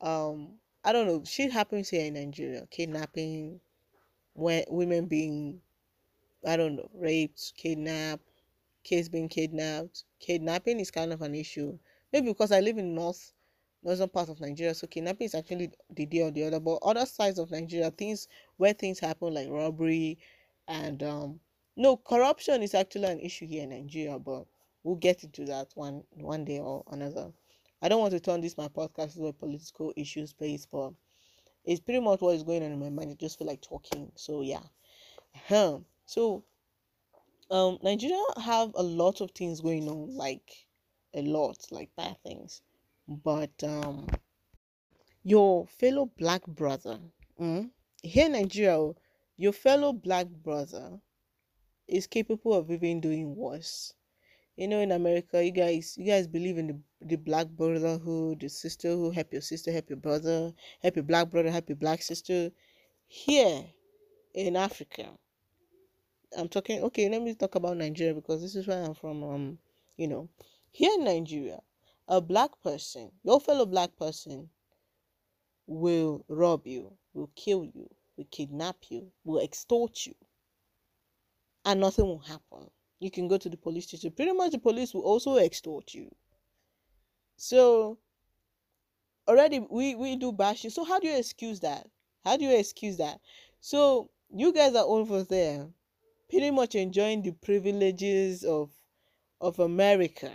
um 0.00 0.54
I 0.84 0.92
don't 0.92 1.06
know 1.06 1.22
shit 1.24 1.52
happens 1.52 1.88
here 1.88 2.06
in 2.06 2.14
Nigeria, 2.14 2.66
kidnapping, 2.70 3.60
women 4.34 5.06
being 5.06 5.60
I 6.46 6.56
don't 6.56 6.76
know 6.76 6.88
raped, 6.94 7.52
kidnapped, 7.56 8.25
kids 8.86 9.08
being 9.08 9.28
kidnapped. 9.28 10.04
Kidnapping 10.20 10.78
is 10.80 10.90
kind 10.92 11.12
of 11.12 11.20
an 11.20 11.34
issue. 11.34 11.76
Maybe 12.12 12.28
because 12.28 12.52
I 12.52 12.60
live 12.60 12.78
in 12.78 12.94
north 12.94 13.32
northern 13.82 14.08
part 14.08 14.28
of 14.28 14.40
Nigeria, 14.40 14.74
so 14.74 14.86
kidnapping 14.86 15.26
is 15.26 15.34
actually 15.34 15.70
the 15.90 16.06
day 16.06 16.22
or 16.22 16.30
the 16.30 16.44
other. 16.44 16.60
But 16.60 16.78
other 16.82 17.04
sides 17.04 17.38
of 17.38 17.50
Nigeria, 17.50 17.90
things 17.90 18.28
where 18.56 18.72
things 18.72 19.00
happen 19.00 19.34
like 19.34 19.48
robbery 19.50 20.18
and 20.68 21.02
um 21.02 21.40
no 21.76 21.96
corruption 21.96 22.62
is 22.62 22.74
actually 22.74 23.04
an 23.06 23.20
issue 23.20 23.46
here 23.46 23.64
in 23.64 23.70
Nigeria, 23.70 24.18
but 24.18 24.46
we'll 24.84 24.96
get 24.96 25.24
into 25.24 25.44
that 25.46 25.68
one 25.74 26.04
one 26.14 26.44
day 26.44 26.60
or 26.60 26.84
another. 26.92 27.32
I 27.82 27.88
don't 27.88 28.00
want 28.00 28.12
to 28.12 28.20
turn 28.20 28.40
this 28.40 28.56
my 28.56 28.68
podcast 28.68 29.14
to 29.14 29.26
a 29.26 29.32
political 29.32 29.92
issue 29.96 30.26
space, 30.26 30.66
but 30.70 30.92
it's 31.64 31.80
pretty 31.80 32.00
much 32.00 32.20
what 32.20 32.36
is 32.36 32.44
going 32.44 32.62
on 32.62 32.70
in 32.70 32.78
my 32.78 32.90
mind. 32.90 33.10
I 33.10 33.14
just 33.14 33.38
feel 33.38 33.48
like 33.48 33.60
talking. 33.62 34.12
So 34.14 34.42
yeah. 34.42 34.62
huh. 35.48 35.78
So 36.06 36.44
um 37.50 37.78
Nigeria 37.82 38.22
have 38.42 38.72
a 38.74 38.82
lot 38.82 39.20
of 39.20 39.30
things 39.32 39.60
going 39.60 39.88
on, 39.88 40.16
like 40.16 40.50
a 41.14 41.22
lot, 41.22 41.56
like 41.70 41.90
bad 41.96 42.16
things. 42.22 42.62
But 43.08 43.52
um 43.62 44.08
your 45.22 45.66
fellow 45.66 46.06
black 46.18 46.46
brother, 46.46 46.98
mm, 47.40 47.70
here 48.02 48.26
in 48.26 48.32
Nigeria, 48.32 48.92
your 49.36 49.52
fellow 49.52 49.92
black 49.92 50.28
brother 50.28 51.00
is 51.88 52.06
capable 52.06 52.54
of 52.54 52.70
even 52.70 53.00
doing 53.00 53.34
worse. 53.34 53.92
You 54.56 54.68
know, 54.68 54.80
in 54.80 54.92
America, 54.92 55.44
you 55.44 55.50
guys, 55.50 55.96
you 55.98 56.06
guys 56.06 56.26
believe 56.26 56.56
in 56.56 56.66
the, 56.68 56.80
the 57.02 57.16
black 57.16 57.46
brotherhood, 57.48 58.40
the 58.40 58.48
sisterhood. 58.48 59.14
Help 59.14 59.32
your 59.32 59.42
sister, 59.42 59.70
help 59.70 59.90
your 59.90 59.98
brother, 59.98 60.52
help 60.80 60.96
your 60.96 61.02
black 61.02 61.30
brother, 61.30 61.50
help 61.50 61.68
your 61.68 61.76
black 61.76 62.00
sister. 62.02 62.50
Here 63.06 63.64
in 64.34 64.56
Africa, 64.56 65.10
I'm 66.36 66.48
talking. 66.48 66.82
Okay, 66.84 67.08
let 67.08 67.22
me 67.22 67.34
talk 67.34 67.54
about 67.54 67.76
Nigeria 67.76 68.14
because 68.14 68.42
this 68.42 68.56
is 68.56 68.66
where 68.66 68.82
I'm 68.82 68.94
from. 68.94 69.22
Um, 69.22 69.58
you 69.96 70.08
know, 70.08 70.28
here 70.70 70.92
in 70.94 71.04
Nigeria, 71.04 71.60
a 72.08 72.20
black 72.20 72.50
person, 72.62 73.10
your 73.22 73.40
fellow 73.40 73.66
black 73.66 73.96
person, 73.96 74.48
will 75.66 76.24
rob 76.28 76.66
you, 76.66 76.92
will 77.14 77.30
kill 77.34 77.64
you, 77.64 77.88
will 78.16 78.26
kidnap 78.30 78.76
you, 78.88 79.10
will 79.24 79.40
extort 79.42 80.06
you, 80.06 80.14
and 81.64 81.80
nothing 81.80 82.06
will 82.06 82.18
happen. 82.18 82.70
You 83.00 83.10
can 83.10 83.28
go 83.28 83.36
to 83.36 83.48
the 83.48 83.56
police 83.56 83.86
station. 83.88 84.10
Pretty 84.12 84.32
much 84.32 84.52
the 84.52 84.58
police 84.58 84.94
will 84.94 85.02
also 85.02 85.36
extort 85.36 85.92
you. 85.92 86.14
So 87.36 87.98
already 89.28 89.60
we, 89.70 89.94
we 89.94 90.16
do 90.16 90.32
bashing. 90.32 90.70
So 90.70 90.84
how 90.84 90.98
do 90.98 91.06
you 91.06 91.16
excuse 91.16 91.60
that? 91.60 91.86
How 92.24 92.36
do 92.36 92.44
you 92.44 92.56
excuse 92.56 92.96
that? 92.96 93.20
So 93.60 94.10
you 94.30 94.52
guys 94.52 94.74
are 94.74 94.84
over 94.84 95.22
there 95.22 95.68
pretty 96.28 96.50
much 96.50 96.74
enjoying 96.74 97.22
the 97.22 97.32
privileges 97.32 98.44
of 98.44 98.70
of 99.40 99.58
America. 99.58 100.30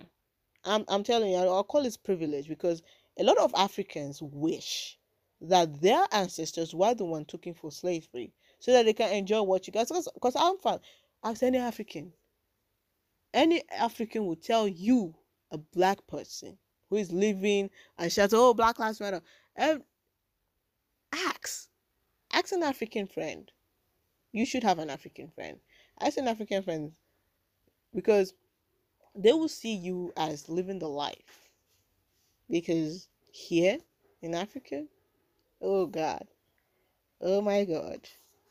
I'm 0.63 0.85
I'm 0.87 1.03
telling 1.03 1.31
you, 1.31 1.37
I'll 1.37 1.63
call 1.63 1.85
it 1.85 1.97
privilege 2.03 2.47
because 2.47 2.81
a 3.17 3.23
lot 3.23 3.37
of 3.37 3.53
Africans 3.55 4.21
wish 4.21 4.97
that 5.41 5.81
their 5.81 6.05
ancestors 6.11 6.73
were 6.73 6.93
the 6.93 7.05
one 7.05 7.25
taken 7.25 7.53
for 7.53 7.71
slavery 7.71 8.33
so 8.59 8.71
that 8.71 8.85
they 8.85 8.93
can 8.93 9.11
enjoy 9.11 9.41
what 9.41 9.67
you 9.67 9.73
guys 9.73 9.91
because 10.13 10.35
I'm 10.35 10.57
fine. 10.57 10.79
Ask 11.23 11.43
any 11.43 11.57
African. 11.57 12.13
Any 13.33 13.63
African 13.71 14.25
will 14.25 14.35
tell 14.35 14.67
you, 14.67 15.15
a 15.51 15.57
black 15.57 16.05
person 16.07 16.57
who 16.89 16.97
is 16.97 17.11
living 17.11 17.69
and 17.97 18.11
shouts, 18.11 18.33
"Oh, 18.33 18.53
Black 18.53 18.79
Lives 18.79 18.99
Matter," 18.99 19.21
ask, 19.57 19.81
ask 22.31 22.51
an 22.51 22.63
African 22.63 23.07
friend. 23.07 23.51
You 24.31 24.45
should 24.45 24.63
have 24.63 24.79
an 24.79 24.89
African 24.89 25.29
friend. 25.29 25.59
Ask 26.01 26.17
an 26.17 26.27
African 26.27 26.63
friend 26.63 26.91
because 27.93 28.33
they 29.15 29.33
will 29.33 29.49
see 29.49 29.75
you 29.75 30.11
as 30.17 30.49
living 30.49 30.79
the 30.79 30.89
life. 30.89 31.49
Because 32.49 33.07
here 33.31 33.77
in 34.21 34.33
Africa, 34.33 34.85
oh 35.61 35.85
God, 35.85 36.27
oh 37.21 37.41
my 37.41 37.65
God, 37.65 38.01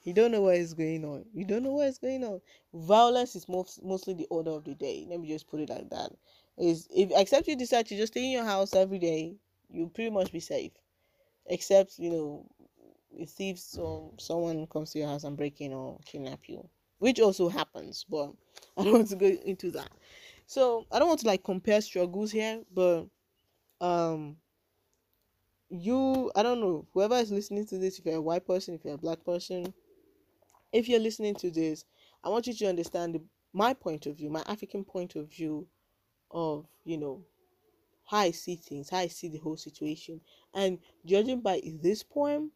you 0.05 0.15
don't 0.15 0.31
know 0.31 0.43
what 0.43 0.57
is 0.57 0.75
going 0.75 1.05
on. 1.05 1.25
You 1.35 1.45
don't 1.45 1.63
know 1.63 1.73
what 1.73 1.89
is 1.89 1.99
going 1.99 2.25
on. 2.25 2.41
Violence 2.73 3.35
is 3.37 3.49
most, 3.49 3.83
mostly 3.85 4.15
the 4.15 4.27
order 4.31 4.51
of 4.51 4.65
the 4.65 4.75
day. 4.75 5.07
Let 5.09 5.21
me 5.21 5.29
just 5.29 5.49
put 5.49 5.61
it 5.61 5.69
like 5.69 5.91
that. 5.91 6.13
Is 6.57 6.87
if 6.95 7.11
except 7.15 7.49
you 7.49 7.57
decide 7.57 7.87
to 7.87 7.97
just 7.97 8.13
stay 8.13 8.25
in 8.25 8.31
your 8.31 8.45
house 8.45 8.75
every 8.75 8.99
day, 8.99 9.35
you 9.71 9.91
pretty 9.95 10.11
much 10.11 10.33
be 10.33 10.41
safe. 10.41 10.73
Except 11.47 11.99
you 11.99 12.11
know, 12.11 12.47
if 13.17 13.31
thieves 13.31 13.77
or 13.79 14.13
someone 14.19 14.67
comes 14.67 14.93
to 14.93 14.99
your 14.99 15.09
house 15.09 15.25
and 15.25 15.37
break 15.37 15.61
in 15.61 15.73
or 15.73 15.99
kidnap 16.05 16.41
you, 16.49 16.69
which 17.01 17.21
also 17.21 17.51
happens. 17.51 18.07
But 18.09 18.33
I 18.79 18.85
don't 18.85 18.95
want 18.95 19.09
to 19.11 19.17
go 19.17 19.27
into 19.27 19.73
that. 19.73 19.91
So 20.47 20.87
I 20.93 21.01
don't 21.01 21.09
want 21.09 21.21
to 21.21 21.27
like 21.27 21.45
compare 21.45 21.81
struggles 21.81 22.33
here, 22.33 22.63
but 22.73 23.07
um 23.81 24.37
you 25.71 26.31
I 26.37 26.43
don't 26.43 26.61
know 26.61 26.87
whoever 26.95 27.17
is 27.17 27.33
listening 27.33 27.67
to 27.67 27.79
this 27.79 27.99
if 27.99 28.07
you're 28.07 28.17
a 28.17 28.23
white 28.23 28.47
person 28.47 28.75
if 28.75 28.85
you're 28.85 28.95
a 28.95 28.99
black 28.99 29.25
person 29.25 29.73
if 30.73 30.89
you're 30.89 31.01
listening 31.01 31.35
to 31.37 31.51
this, 31.51 31.85
I 32.23 32.29
want 32.29 32.47
you 32.47 32.55
to 32.55 32.69
understand 32.69 33.15
the, 33.15 33.23
my 33.53 33.75
point 33.75 34.07
of 34.07 34.17
view, 34.17 34.31
my 34.31 34.43
African 34.47 34.85
point 34.85 35.17
of 35.17 35.31
view 35.31 35.67
of, 36.31 36.67
you 36.85 36.99
know, 36.99 37.25
how 38.07 38.19
I 38.19 38.31
see 38.33 38.57
things, 38.57 38.91
how 38.91 38.99
I 38.99 39.09
see 39.09 39.29
the 39.29 39.39
whole 39.39 39.57
situation. 39.57 40.21
And 40.55 40.79
judging 41.05 41.41
by 41.41 41.61
this 41.83 42.03
poem, 42.03 42.53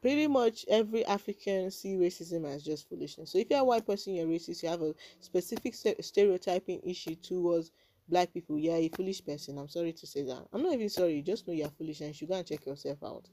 pretty 0.00 0.26
much 0.26 0.64
every 0.68 1.04
African 1.06 1.70
see 1.70 1.96
racism 1.96 2.46
as 2.46 2.62
just 2.62 2.88
foolishness. 2.88 3.32
So 3.32 3.38
if 3.38 3.48
you're 3.50 3.60
a 3.60 3.64
white 3.64 3.86
person, 3.86 4.14
you're 4.14 4.26
racist, 4.26 4.62
you 4.62 4.68
have 4.68 4.82
a 4.82 4.94
specific 5.20 5.74
stereotyping 6.00 6.80
issue 6.84 7.14
towards 7.16 7.70
black 8.08 8.32
people, 8.32 8.58
you're 8.58 8.76
a 8.76 8.88
foolish 8.88 9.24
person. 9.24 9.58
I'm 9.58 9.68
sorry 9.68 9.92
to 9.92 10.06
say 10.06 10.22
that. 10.22 10.46
I'm 10.52 10.62
not 10.62 10.72
even 10.72 10.88
sorry, 10.88 11.14
you 11.14 11.22
just 11.22 11.46
know 11.46 11.54
you're 11.54 11.68
foolish 11.70 12.00
and 12.00 12.08
you 12.08 12.14
should 12.14 12.28
go 12.28 12.34
and 12.34 12.46
check 12.46 12.66
yourself 12.66 12.98
out. 13.04 13.28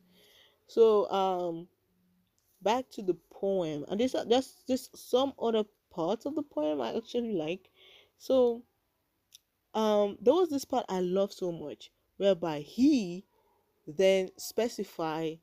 So 0.67 1.09
um 1.09 1.67
back 2.61 2.89
to 2.91 3.01
the 3.01 3.15
poem 3.31 3.85
and 3.87 3.99
there's 3.99 4.15
just 4.29 4.67
just 4.67 4.97
some 4.97 5.33
other 5.41 5.63
parts 5.91 6.25
of 6.25 6.35
the 6.35 6.43
poem 6.43 6.81
i 6.81 6.95
actually 6.95 7.33
like 7.33 7.69
so 8.17 8.63
um 9.73 10.17
there 10.21 10.33
was 10.33 10.49
this 10.49 10.65
part 10.65 10.85
i 10.89 10.99
love 10.99 11.31
so 11.31 11.51
much 11.51 11.91
whereby 12.17 12.59
he 12.59 13.25
then 13.85 14.29
specify 14.37 15.33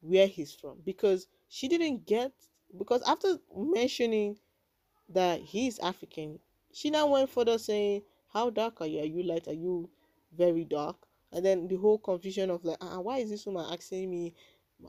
where 0.00 0.26
he's 0.26 0.52
from 0.52 0.78
because 0.84 1.26
she 1.48 1.68
didn't 1.68 2.06
get 2.06 2.32
because 2.78 3.02
after 3.06 3.36
mentioning 3.54 4.36
that 5.08 5.40
he's 5.40 5.78
african 5.80 6.38
she 6.72 6.90
now 6.90 7.06
went 7.06 7.28
further 7.28 7.58
saying 7.58 8.02
how 8.32 8.48
dark 8.50 8.80
are 8.80 8.86
you 8.86 9.00
are 9.00 9.06
you 9.06 9.22
light 9.22 9.48
are 9.48 9.52
you 9.52 9.88
very 10.36 10.64
dark 10.64 10.96
and 11.32 11.44
then 11.44 11.68
the 11.68 11.76
whole 11.76 11.98
confusion 11.98 12.50
of 12.50 12.64
like 12.64 12.78
ah, 12.80 13.00
why 13.00 13.18
is 13.18 13.30
this 13.30 13.46
woman 13.46 13.66
asking 13.72 14.10
me 14.10 14.34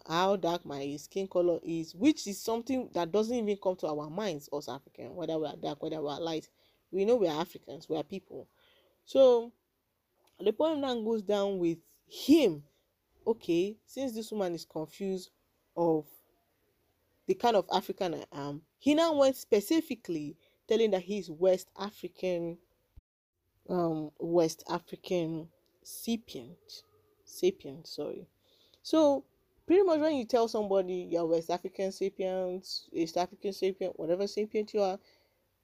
how 0.07 0.35
dark 0.35 0.65
my 0.65 0.95
skin 0.97 1.27
color 1.27 1.59
is, 1.63 1.93
which 1.95 2.27
is 2.27 2.39
something 2.39 2.89
that 2.93 3.11
doesn't 3.11 3.35
even 3.35 3.57
come 3.61 3.75
to 3.77 3.87
our 3.87 4.09
minds, 4.09 4.49
us 4.53 4.69
African, 4.69 5.15
whether 5.15 5.37
we 5.37 5.47
are 5.47 5.55
dark, 5.55 5.81
whether 5.81 6.01
we 6.01 6.09
are 6.09 6.19
light. 6.19 6.49
We 6.91 7.05
know 7.05 7.15
we 7.15 7.27
are 7.27 7.41
Africans, 7.41 7.87
we 7.89 7.97
are 7.97 8.03
people. 8.03 8.47
So 9.05 9.51
the 10.39 10.51
poem 10.51 10.81
now 10.81 10.95
goes 11.01 11.21
down 11.21 11.59
with 11.59 11.77
him. 12.07 12.63
Okay, 13.25 13.77
since 13.85 14.13
this 14.13 14.31
woman 14.31 14.55
is 14.55 14.65
confused 14.65 15.29
of 15.77 16.05
the 17.27 17.35
kind 17.35 17.55
of 17.55 17.65
African 17.71 18.15
I 18.15 18.25
am, 18.31 18.61
he 18.79 18.95
now 18.95 19.13
went 19.13 19.35
specifically 19.35 20.35
telling 20.67 20.91
that 20.91 21.03
he's 21.03 21.29
West 21.29 21.69
African, 21.79 22.57
um, 23.69 24.11
West 24.19 24.63
African 24.69 25.49
sapient, 25.83 26.83
sapient. 27.23 27.87
Sorry. 27.87 28.27
So 28.81 29.23
pretty 29.67 29.83
much 29.83 29.99
when 29.99 30.15
you 30.15 30.25
tell 30.25 30.47
somebody 30.47 31.07
you're 31.11 31.25
West 31.25 31.51
African 31.51 31.91
sapient, 31.91 32.67
East 32.91 33.17
African 33.17 33.53
sapient, 33.53 33.99
whatever 33.99 34.25
sapient 34.25 34.73
you 34.73 34.81
are, 34.81 34.97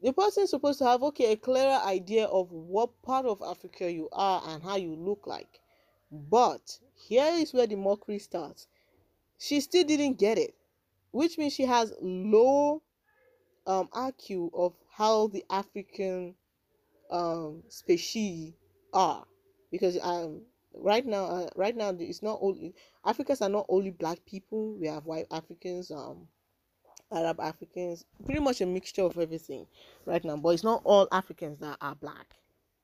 the 0.02 0.14
person 0.14 0.44
is 0.44 0.52
supposed 0.52 0.78
to 0.80 0.86
have 0.86 1.02
okay 1.02 1.32
a 1.32 1.36
clearer 1.36 1.80
idea 1.84 2.26
of 2.26 2.52
what 2.52 3.02
part 3.02 3.26
of 3.26 3.42
Africa 3.42 3.92
you 3.92 4.10
are 4.12 4.44
and 4.46 4.62
how 4.62 4.76
you 4.76 4.96
look 4.96 5.26
like. 5.26 5.60
But 6.12 6.80
here 6.96 7.32
is 7.34 7.54
where 7.54 7.68
the 7.68 7.76
mockery 7.76 8.20
starts. 8.20 8.68
She 9.38 9.60
still 9.60 9.84
didn't 9.84 10.18
get 10.18 10.38
it, 10.38 10.56
which 11.12 11.38
means 11.38 11.54
she 11.54 11.64
has 11.64 11.94
low 12.02 12.82
um 13.66 13.90
IQ 13.90 14.52
of 14.54 14.74
how 14.90 15.28
the 15.28 15.44
African 15.50 16.36
um 17.12 17.64
species 17.68 18.54
are. 18.94 19.26
Because 19.72 20.00
um 20.02 20.42
right 20.74 21.06
now 21.06 21.26
uh, 21.26 21.50
right 21.56 21.76
now 21.76 21.90
it's 22.00 22.24
not 22.24 22.40
only 22.42 22.74
Africans 23.06 23.42
are 23.42 23.50
not 23.50 23.66
only 23.70 23.92
black 23.92 24.26
people. 24.26 24.76
We 24.80 24.88
have 24.88 25.06
white 25.06 25.28
Africans 25.30 25.92
um 25.92 26.28
Arab 27.12 27.40
Africans 27.40 28.06
pretty 28.26 28.42
much 28.42 28.62
a 28.62 28.66
mixture 28.66 29.04
of 29.04 29.18
everything 29.18 29.68
right 30.06 30.24
now. 30.24 30.38
But 30.38 30.50
it's 30.50 30.64
not 30.64 30.82
all 30.86 31.08
Africans 31.12 31.60
that 31.60 31.78
are 31.82 31.96
black 31.96 32.36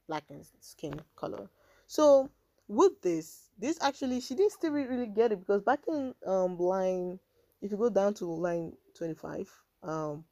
black 0.08 0.26
in 0.30 0.44
skin 0.60 1.00
color. 1.16 1.50
So 1.88 2.30
with 2.68 3.02
this 3.02 3.50
this 3.60 3.78
actually 3.82 4.20
she 4.20 4.36
didn't 4.36 4.52
still 4.52 4.72
really 4.72 5.08
get 5.08 5.32
it 5.32 5.40
because 5.40 5.62
back 5.62 5.80
in 5.88 6.14
um 6.26 6.58
line 6.58 7.20
if 7.62 7.72
you 7.72 7.78
go 7.78 7.90
down 7.90 8.14
to 8.14 8.26
line 8.26 8.74
25 8.98 9.50
um 9.84 10.24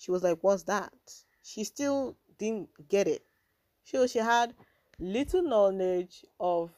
she 0.00 0.10
was 0.10 0.22
like 0.22 0.38
what's 0.40 0.62
that? 0.62 0.94
She 1.42 1.62
still 1.64 2.16
didn't 2.38 2.70
get 2.88 3.06
it. 3.06 3.22
She 3.84 4.08
she 4.08 4.18
had 4.18 4.54
little 4.98 5.42
knowledge 5.42 6.24
of 6.40 6.70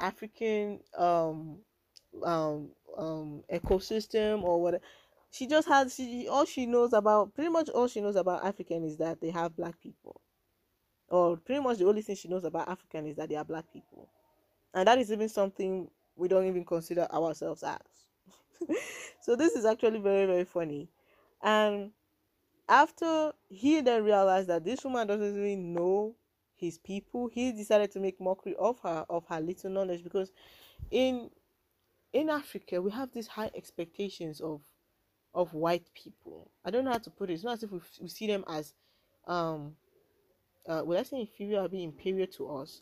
african 0.00 0.80
um 0.96 1.58
um 2.24 2.70
um 2.96 3.44
ecosystem 3.52 4.42
or 4.42 4.60
what 4.60 4.80
she 5.30 5.46
just 5.46 5.68
has 5.68 5.94
she 5.94 6.26
all 6.28 6.44
she 6.44 6.66
knows 6.66 6.92
about 6.92 7.32
pretty 7.34 7.50
much 7.50 7.68
all 7.68 7.86
she 7.86 8.00
knows 8.00 8.16
about 8.16 8.44
african 8.44 8.82
is 8.84 8.96
that 8.96 9.20
they 9.20 9.30
have 9.30 9.56
black 9.56 9.80
people. 9.80 10.20
Or 11.10 11.36
pretty 11.36 11.62
much 11.62 11.78
the 11.78 11.86
only 11.86 12.02
thing 12.02 12.16
she 12.16 12.28
knows 12.28 12.44
about 12.44 12.68
african 12.68 13.06
is 13.06 13.16
that 13.16 13.28
they 13.28 13.36
are 13.36 13.44
black 13.44 13.72
people 13.72 14.08
and 14.74 14.86
that 14.86 14.98
is 14.98 15.10
even 15.12 15.28
something 15.28 15.88
we 16.16 16.28
don't 16.28 16.46
even 16.46 16.64
consider 16.64 17.06
ourselves 17.12 17.62
as. 17.62 17.78
So 19.20 19.36
this 19.36 19.54
is 19.56 19.66
actually 19.66 19.98
very 19.98 20.26
very 20.26 20.44
funny. 20.44 20.88
And 21.42 21.90
after 22.68 23.32
he 23.48 23.80
then 23.80 24.04
realized 24.04 24.48
that 24.48 24.64
this 24.64 24.84
woman 24.84 25.06
doesn't 25.06 25.34
really 25.34 25.56
know 25.56 26.14
his 26.56 26.78
people 26.78 27.28
he 27.32 27.52
decided 27.52 27.90
to 27.92 28.00
make 28.00 28.20
mockery 28.20 28.54
of 28.58 28.80
her 28.80 29.04
of 29.08 29.24
her 29.28 29.40
little 29.40 29.70
knowledge 29.70 30.02
because 30.02 30.32
in 30.90 31.30
in 32.12 32.28
africa 32.28 32.82
we 32.82 32.90
have 32.90 33.12
these 33.12 33.28
high 33.28 33.50
expectations 33.54 34.40
of 34.40 34.60
of 35.34 35.52
white 35.54 35.86
people. 35.94 36.50
I 36.64 36.70
don't 36.70 36.84
know 36.84 36.92
how 36.92 36.98
to 36.98 37.10
put 37.10 37.30
it. 37.30 37.34
It's 37.34 37.44
not 37.44 37.54
as 37.54 37.62
if 37.62 37.70
we, 37.70 37.80
we 38.00 38.08
see 38.08 38.26
them 38.26 38.44
as 38.48 38.74
um 39.26 39.76
uh 40.66 40.82
well 40.84 40.96
let's 40.96 41.10
say 41.10 41.20
inferior 41.20 41.60
or 41.60 41.68
be 41.68 41.84
inferior 41.84 42.26
to 42.26 42.48
us 42.50 42.80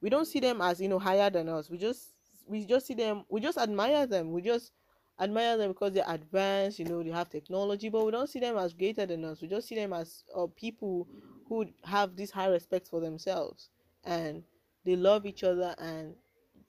we 0.00 0.10
don't 0.10 0.26
see 0.26 0.40
them 0.40 0.60
as 0.60 0.80
you 0.80 0.88
know 0.88 0.98
higher 0.98 1.30
than 1.30 1.48
us. 1.48 1.70
We 1.70 1.78
just 1.78 2.10
we 2.46 2.64
just 2.64 2.86
see 2.86 2.94
them 2.94 3.24
we 3.28 3.40
just 3.40 3.58
admire 3.58 4.06
them. 4.06 4.32
We 4.32 4.42
just 4.42 4.72
admire 5.20 5.56
them 5.56 5.72
because 5.72 5.92
they're 5.92 6.04
advanced 6.06 6.78
you 6.78 6.84
know 6.84 7.02
they 7.02 7.10
have 7.10 7.28
technology 7.28 7.88
but 7.88 8.04
we 8.06 8.12
don't 8.12 8.28
see 8.28 8.38
them 8.38 8.56
as 8.56 8.72
greater 8.74 9.06
than 9.06 9.24
us. 9.24 9.42
We 9.42 9.48
just 9.48 9.68
see 9.68 9.74
them 9.74 9.92
as 9.92 10.24
uh, 10.34 10.46
people 10.54 11.08
who 11.48 11.66
have 11.84 12.16
this 12.16 12.30
high 12.30 12.48
respect 12.48 12.88
for 12.88 13.00
themselves. 13.00 13.70
And 14.04 14.44
they 14.84 14.96
love 14.96 15.26
each 15.26 15.44
other 15.44 15.74
and 15.78 16.14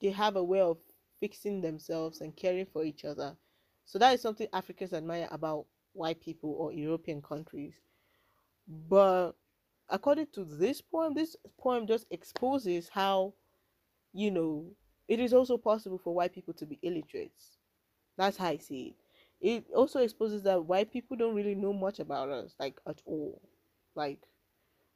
they 0.01 0.09
have 0.11 0.35
a 0.35 0.43
way 0.43 0.61
of 0.61 0.77
fixing 1.19 1.61
themselves 1.61 2.21
and 2.21 2.35
caring 2.35 2.65
for 2.65 2.83
each 2.83 3.05
other. 3.05 3.35
So 3.85 3.99
that 3.99 4.13
is 4.13 4.21
something 4.21 4.47
africans 4.53 4.93
admire 4.93 5.27
about 5.31 5.65
white 5.93 6.21
people 6.21 6.51
or 6.57 6.71
european 6.71 7.21
countries. 7.21 7.75
But 8.67 9.33
according 9.89 10.27
to 10.33 10.43
this 10.43 10.81
poem 10.81 11.13
this 11.13 11.35
poem 11.59 11.87
just 11.87 12.05
exposes 12.11 12.89
how 12.89 13.33
you 14.13 14.31
know 14.31 14.65
it 15.07 15.19
is 15.19 15.33
also 15.33 15.57
possible 15.57 15.97
for 15.97 16.13
white 16.13 16.33
people 16.33 16.53
to 16.53 16.65
be 16.65 16.79
illiterate 16.81 17.31
that's 18.19 18.35
how 18.35 18.47
I 18.47 18.57
see 18.57 18.87
it. 18.87 18.95
It 19.41 19.65
also 19.73 20.01
exposes 20.01 20.43
that 20.43 20.65
white 20.65 20.91
people 20.91 21.15
don't 21.15 21.33
really 21.33 21.55
know 21.55 21.71
much 21.71 21.99
about 21.99 22.27
us, 22.27 22.53
like 22.59 22.77
at 22.85 23.01
all. 23.05 23.41
Like, 23.95 24.19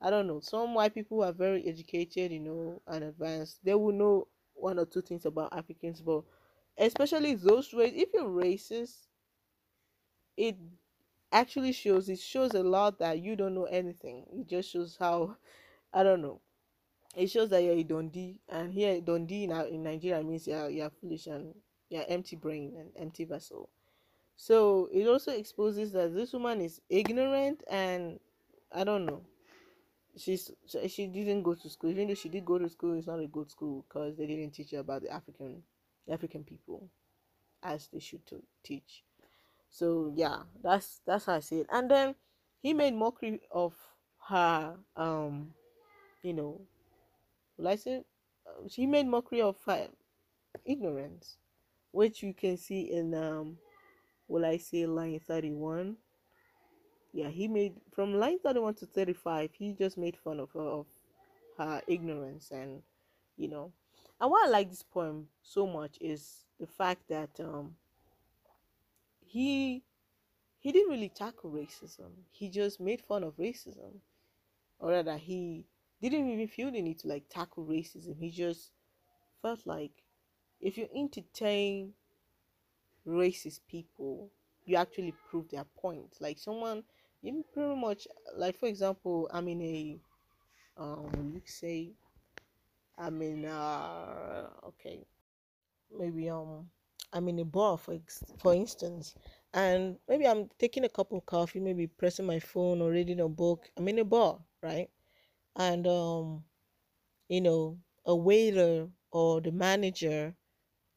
I 0.02 0.10
don't 0.10 0.28
know. 0.28 0.42
Some 0.42 0.74
white 0.74 0.94
people 0.94 1.24
are 1.24 1.32
very 1.32 1.66
educated, 1.66 2.34
you 2.34 2.42
know, 2.42 2.82
and 2.86 3.06
advanced. 3.06 3.60
They 3.64 3.74
will 3.76 3.94
know 3.94 4.28
one 4.56 4.78
or 4.78 4.86
two 4.86 5.02
things 5.02 5.26
about 5.26 5.54
Africans, 5.54 6.02
but 6.02 6.24
especially 6.78 7.36
those 7.36 7.74
ways. 7.74 7.94
If 7.96 8.10
you're 8.14 8.26
racist, 8.26 9.08
it 10.36 10.58
actually 11.34 11.74
shows. 11.74 12.10
It 12.10 12.20
shows 12.20 12.54
a 12.54 12.64
lot 12.64 13.00
that 13.00 13.20
you 13.20 13.36
don't 13.36 13.56
know 13.56 13.66
anything. 13.66 14.26
It 14.32 14.48
just 14.48 14.72
shows 14.72 14.98
how, 15.00 15.36
I 15.94 16.04
don't 16.04 16.22
know. 16.22 16.40
It 17.16 17.28
shows 17.30 17.50
that 17.50 17.64
you're 17.64 17.74
a 17.76 17.84
Dundee, 17.84 18.40
and 18.50 18.74
here 18.74 19.02
Dundee 19.02 19.44
in, 19.46 19.52
in 19.52 19.84
Nigeria 19.84 20.24
means 20.24 20.48
you're, 20.48 20.70
you're 20.70 20.90
foolish 20.90 21.28
and 21.28 21.54
yeah 21.94 22.04
empty 22.08 22.36
brain 22.36 22.74
and 22.76 22.90
empty 22.98 23.24
vessel 23.24 23.70
so 24.36 24.90
it 24.92 25.08
also 25.08 25.32
exposes 25.32 25.92
that 25.92 26.14
this 26.16 26.34
woman 26.34 26.60
is 26.60 26.82
ignorant 26.90 27.64
and 27.70 28.20
i 28.74 28.84
don't 28.84 29.06
know 29.06 29.22
she's 30.18 30.52
she 30.88 31.06
didn't 31.08 31.44
go 31.44 31.54
to 31.54 31.70
school 31.70 31.92
even 31.92 32.08
though 32.08 32.16
she 32.16 32.30
did 32.30 32.46
go 32.46 32.58
to 32.58 32.68
school 32.68 32.98
it's 32.98 33.06
not 33.08 33.20
a 33.20 33.28
good 33.28 33.50
school 33.50 33.86
because 33.88 34.18
they 34.18 34.26
didn't 34.26 34.52
teach 34.52 34.72
her 34.72 34.80
about 34.80 35.04
the 35.04 35.10
african 35.14 35.62
african 36.10 36.44
people 36.44 36.90
as 37.62 37.88
they 37.94 38.00
should 38.00 38.26
to 38.26 38.42
teach 38.64 39.04
so 39.74 40.14
yeah 40.16 40.44
that's 40.64 41.02
that's 41.06 41.26
how 41.26 41.34
i 41.36 41.40
see 41.40 41.58
it. 41.62 41.68
And 41.72 41.90
then 41.90 42.16
he 42.62 42.74
made 42.76 42.94
mockery 42.94 43.42
of 43.52 43.74
her 44.30 44.78
um 44.96 45.54
you 46.22 46.34
know 46.34 46.62
like 47.58 47.74
i 47.74 47.76
said 47.78 48.04
he 48.70 48.86
made 48.86 49.08
mockery 49.08 49.42
of 49.42 49.58
her 49.66 49.88
ignorance 50.66 51.38
which 51.92 52.22
you 52.24 52.34
can 52.34 52.58
see 52.58 52.92
in 52.92 53.14
um 53.16 53.58
will 54.28 54.46
I 54.46 54.58
say 54.58 54.86
line 54.86 55.20
31 55.20 55.98
yeah 57.14 57.30
he 57.30 57.48
made 57.48 57.74
from 57.94 58.14
line 58.16 58.40
31 58.40 58.76
to 58.76 58.86
35 58.86 59.52
he 59.54 59.74
just 59.74 59.98
made 59.98 60.18
fun 60.18 60.40
of 60.40 60.52
her 60.54 60.62
of 60.62 60.86
her 61.58 61.82
ignorance 61.88 62.52
and 62.52 62.82
you 63.38 63.48
know. 63.48 63.72
And 64.22 64.32
why 64.32 64.46
I 64.46 64.50
like 64.50 64.70
this 64.70 64.84
poem 64.84 65.28
so 65.42 65.68
much 65.68 65.98
is 66.00 66.46
the 66.60 66.68
fact 66.68 67.10
that 67.10 67.30
um 67.40 67.76
he 69.34 69.82
he 70.60 70.72
didn't 70.72 70.92
really 70.92 71.10
tackle 71.10 71.50
racism. 71.50 72.12
He 72.32 72.50
just 72.50 72.80
made 72.80 73.02
fun 73.02 73.24
of 73.24 73.36
racism. 73.38 73.96
Or 74.80 74.92
rather 74.92 75.18
he 75.18 75.66
didn't 76.02 76.30
even 76.30 76.48
feel 76.48 76.72
the 76.72 76.82
need 76.82 77.00
to 77.00 77.08
like 77.08 77.24
tackle 77.30 77.66
racism. 77.66 78.20
He 78.20 78.30
just 78.30 78.72
felt 79.42 79.66
like 79.66 79.92
if 80.62 80.78
you 80.78 80.88
entertain 80.96 81.94
racist 83.08 83.62
people, 83.68 84.30
you 84.66 84.76
actually 84.76 85.16
prove 85.30 85.50
their 85.50 85.66
point. 85.82 86.16
Like 86.20 86.38
someone, 86.38 86.84
you 87.24 87.44
pretty 87.54 87.76
much 87.76 88.08
like 88.38 88.60
for 88.60 88.68
example, 88.68 89.30
I'm 89.34 89.48
in 89.48 89.62
a 89.64 90.00
um, 90.78 91.32
you 91.34 91.42
say, 91.46 91.94
I'm 93.00 93.20
in 93.24 93.46
uh, 93.46 94.50
okay, 94.68 95.00
maybe 95.98 96.30
um, 96.30 96.70
I'm 97.14 97.30
in 97.30 97.40
a 97.40 97.46
bar 97.46 97.78
for 97.78 97.94
ex- 97.96 98.24
for 98.40 98.54
instance, 98.54 99.16
and 99.54 99.98
maybe 100.08 100.28
I'm 100.28 100.50
taking 100.60 100.84
a 100.86 100.90
cup 100.90 101.12
of 101.14 101.26
coffee, 101.26 101.60
maybe 101.60 101.88
pressing 101.88 102.26
my 102.26 102.40
phone 102.40 102.82
or 102.82 102.92
reading 102.92 103.20
a 103.22 103.30
book. 103.30 103.70
I'm 103.78 103.88
in 103.90 104.00
a 104.00 104.06
bar, 104.06 104.40
right? 104.64 104.90
And 105.56 105.88
um, 105.88 106.46
you 107.30 107.42
know, 107.42 107.80
a 108.06 108.16
waiter 108.16 108.90
or 109.12 109.42
the 109.42 109.52
manager 109.52 110.36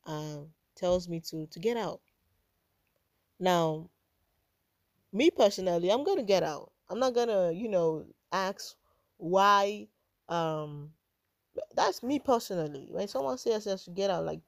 um, 0.06 0.50
tells 0.76 1.08
me 1.08 1.20
to 1.30 1.46
to 1.46 1.60
get 1.60 1.76
out. 1.76 2.00
Now, 3.40 3.90
me 5.12 5.30
personally, 5.30 5.90
I'm 5.90 6.04
gonna 6.04 6.22
get 6.22 6.42
out. 6.42 6.72
I'm 6.88 6.98
not 6.98 7.14
gonna, 7.14 7.52
you 7.52 7.68
know, 7.68 8.06
ask 8.32 8.76
why. 9.18 9.88
Um, 10.28 10.92
that's 11.74 12.02
me 12.02 12.18
personally. 12.18 12.88
When 12.90 13.08
someone 13.08 13.38
says 13.38 13.66
I 13.66 13.76
should 13.76 13.94
get 13.94 14.10
out, 14.10 14.24
like 14.24 14.40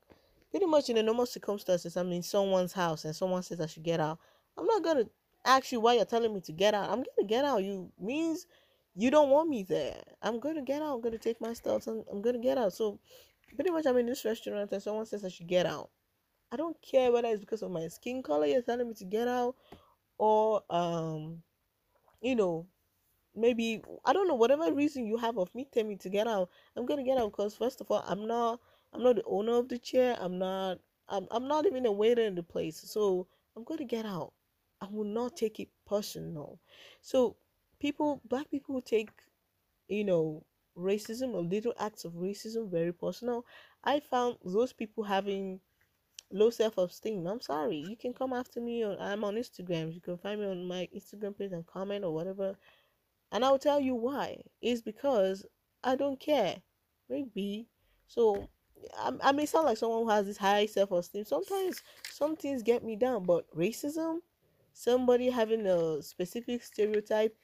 pretty 0.50 0.66
much 0.66 0.88
in 0.88 0.96
the 0.96 1.02
normal 1.02 1.26
circumstances, 1.26 1.96
I'm 1.96 2.12
in 2.12 2.22
someone's 2.22 2.72
house 2.72 3.04
and 3.04 3.14
someone 3.14 3.42
says 3.42 3.60
I 3.60 3.66
should 3.66 3.82
get 3.82 4.00
out. 4.00 4.18
I'm 4.56 4.66
not 4.66 4.82
gonna 4.82 5.04
ask 5.44 5.72
you 5.72 5.80
why 5.80 5.94
you're 5.94 6.04
telling 6.04 6.34
me 6.34 6.40
to 6.42 6.52
get 6.52 6.74
out. 6.74 6.90
I'm 6.90 7.04
gonna 7.04 7.26
get 7.26 7.44
out. 7.44 7.62
You 7.62 7.90
means 7.98 8.46
you 8.94 9.10
don't 9.10 9.30
want 9.30 9.48
me 9.48 9.62
there. 9.62 10.02
I'm 10.22 10.40
gonna 10.40 10.62
get 10.62 10.82
out. 10.82 10.94
I'm 10.94 11.00
gonna 11.00 11.18
take 11.18 11.40
my 11.40 11.52
stuff 11.52 11.86
and 11.86 12.04
I'm 12.10 12.22
gonna 12.22 12.38
get 12.38 12.58
out. 12.58 12.72
So 12.72 12.98
pretty 13.54 13.70
much 13.70 13.86
I'm 13.86 13.96
in 13.98 14.06
this 14.06 14.24
restaurant 14.24 14.70
and 14.72 14.82
someone 14.82 15.06
says 15.06 15.24
I 15.24 15.28
should 15.28 15.46
get 15.46 15.66
out. 15.66 15.90
I 16.50 16.56
don't 16.56 16.76
care 16.82 17.12
whether 17.12 17.28
it's 17.28 17.40
because 17.40 17.62
of 17.62 17.70
my 17.70 17.88
skin 17.88 18.22
color 18.22 18.46
you're 18.46 18.62
telling 18.62 18.88
me 18.88 18.94
to 18.94 19.04
get 19.04 19.28
out 19.28 19.54
or 20.16 20.62
um 20.70 21.42
you 22.22 22.34
know 22.34 22.66
maybe 23.36 23.82
I 24.04 24.12
don't 24.12 24.26
know 24.26 24.34
whatever 24.34 24.72
reason 24.72 25.06
you 25.06 25.18
have 25.18 25.38
of 25.38 25.54
me 25.54 25.68
telling 25.72 25.88
me 25.88 25.96
to 25.96 26.08
get 26.08 26.26
out. 26.26 26.50
I'm 26.76 26.86
gonna 26.86 27.04
get 27.04 27.18
out 27.18 27.30
because 27.30 27.54
first 27.54 27.80
of 27.80 27.90
all 27.90 28.02
I'm 28.06 28.26
not 28.26 28.60
I'm 28.92 29.02
not 29.02 29.16
the 29.16 29.24
owner 29.24 29.56
of 29.56 29.68
the 29.68 29.78
chair. 29.78 30.16
I'm 30.18 30.38
not 30.38 30.78
I'm 31.08 31.26
I'm 31.30 31.48
not 31.48 31.66
even 31.66 31.86
a 31.86 31.92
waiter 31.92 32.22
in 32.22 32.34
the 32.34 32.42
place. 32.42 32.80
So 32.84 33.26
I'm 33.56 33.64
gonna 33.64 33.84
get 33.84 34.06
out. 34.06 34.32
I 34.80 34.86
will 34.90 35.04
not 35.04 35.36
take 35.36 35.60
it 35.60 35.68
personal. 35.86 36.58
So 37.00 37.36
people 37.80 38.20
black 38.24 38.50
people 38.50 38.80
take 38.80 39.10
you 39.88 40.04
know 40.04 40.44
racism 40.76 41.34
or 41.34 41.42
little 41.42 41.74
acts 41.78 42.04
of 42.04 42.12
racism 42.12 42.70
very 42.70 42.92
personal. 42.92 43.44
I 43.84 44.00
found 44.00 44.36
those 44.44 44.72
people 44.72 45.04
having 45.04 45.60
low 46.30 46.50
self-esteem. 46.50 47.26
I'm 47.26 47.40
sorry. 47.40 47.84
You 47.88 47.96
can 47.96 48.12
come 48.12 48.32
after 48.32 48.60
me 48.60 48.82
on 48.84 48.96
I'm 49.00 49.24
on 49.24 49.36
Instagram. 49.36 49.92
You 49.94 50.00
can 50.00 50.18
find 50.18 50.40
me 50.40 50.46
on 50.46 50.66
my 50.66 50.88
Instagram 50.94 51.36
page 51.38 51.52
and 51.52 51.66
comment 51.66 52.04
or 52.04 52.14
whatever. 52.14 52.56
And 53.32 53.44
I'll 53.44 53.58
tell 53.58 53.80
you 53.80 53.94
why. 53.94 54.42
It's 54.62 54.82
because 54.82 55.44
I 55.84 55.96
don't 55.96 56.18
care. 56.18 56.56
Maybe. 57.08 57.68
So 58.06 58.48
I, 58.96 59.12
I 59.22 59.32
may 59.32 59.46
sound 59.46 59.66
like 59.66 59.78
someone 59.78 60.04
who 60.04 60.10
has 60.10 60.26
this 60.26 60.36
high 60.36 60.66
self-esteem. 60.66 61.24
Sometimes 61.24 61.82
some 62.10 62.36
things 62.36 62.62
get 62.62 62.84
me 62.84 62.96
down, 62.96 63.24
but 63.24 63.50
racism, 63.56 64.18
somebody 64.72 65.30
having 65.30 65.66
a 65.66 66.02
specific 66.02 66.62
stereotype 66.62 67.36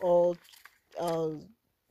or 0.00 0.36
uh, 0.98 1.30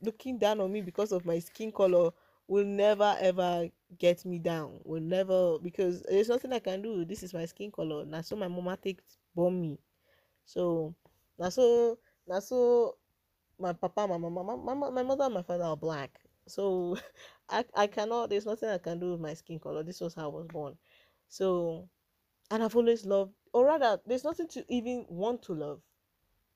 looking 0.02 0.38
down 0.38 0.60
on 0.60 0.72
me 0.72 0.80
because 0.80 1.12
of 1.12 1.24
my 1.24 1.38
skin 1.38 1.72
color 1.72 2.10
will 2.48 2.64
never 2.64 3.16
ever 3.20 3.68
get 3.98 4.24
me 4.24 4.38
down. 4.38 4.80
Will 4.84 5.00
never 5.00 5.58
because 5.58 6.02
there's 6.02 6.28
nothing 6.28 6.52
I 6.52 6.58
can 6.58 6.82
do. 6.82 7.04
This 7.04 7.22
is 7.22 7.32
my 7.32 7.44
skin 7.46 7.70
color. 7.70 8.04
Now 8.04 8.22
so 8.22 8.36
my 8.36 8.48
mama 8.48 8.76
takes 8.76 9.04
born 9.34 9.60
me. 9.60 9.78
So 10.44 10.94
now 11.38 11.48
so 11.48 11.98
now 12.26 12.40
so 12.40 12.96
my 13.58 13.72
papa, 13.72 14.08
my 14.08 14.16
mama, 14.16 14.56
my, 14.56 14.74
my, 14.74 14.90
my 14.90 15.02
mother 15.02 15.24
and 15.24 15.34
my 15.34 15.42
father 15.42 15.64
are 15.64 15.76
black. 15.76 16.18
So 16.50 16.98
I 17.48 17.64
I 17.74 17.86
cannot 17.86 18.30
there's 18.30 18.46
nothing 18.46 18.68
I 18.68 18.78
can 18.78 18.98
do 19.00 19.12
with 19.12 19.20
my 19.20 19.34
skin 19.34 19.58
color. 19.58 19.82
This 19.82 20.00
was 20.00 20.14
how 20.14 20.24
I 20.24 20.34
was 20.34 20.46
born. 20.48 20.76
So 21.28 21.88
and 22.50 22.62
I've 22.62 22.76
always 22.76 23.06
loved 23.06 23.32
or 23.52 23.66
rather 23.66 24.00
there's 24.06 24.24
nothing 24.24 24.48
to 24.48 24.64
even 24.68 25.06
want 25.08 25.42
to 25.44 25.54
love. 25.54 25.82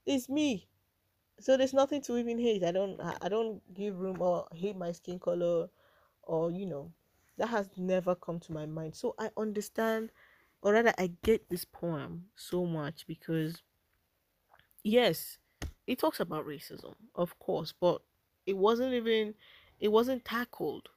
It's 0.07 0.29
me 0.29 0.69
so 1.41 1.57
there's 1.57 1.75
nothing 1.75 2.01
to 2.03 2.17
even 2.17 2.39
hate 2.39 2.65
i 2.65 2.71
don't 2.71 3.01
i 3.23 3.29
don't 3.29 3.61
give 3.75 3.99
room 3.99 4.21
or 4.21 4.47
hate 4.55 4.77
my 4.77 4.93
skin 4.93 5.19
color 5.19 5.69
or 6.23 6.51
you 6.51 6.67
know 6.67 6.93
that 7.37 7.49
has 7.49 7.69
never 7.77 8.15
come 8.15 8.39
to 8.39 8.53
my 8.53 8.67
mind 8.67 8.95
so 8.95 9.15
i 9.19 9.29
understand 9.37 10.11
or 10.63 10.73
rather 10.73 10.93
i 10.99 11.11
get 11.23 11.49
this 11.51 11.65
poem 11.65 12.25
so 12.37 12.65
much 12.65 13.07
because 13.07 13.63
yes 14.83 15.39
it 15.87 15.99
talks 15.99 16.21
about 16.21 16.47
racism 16.47 16.95
of 17.15 17.39
course 17.39 17.73
but 17.81 18.01
it 18.47 18.57
wasn't 18.57 18.93
even 18.93 19.35
it 19.81 19.89
wasn't 19.89 20.25
tackled 20.25 20.89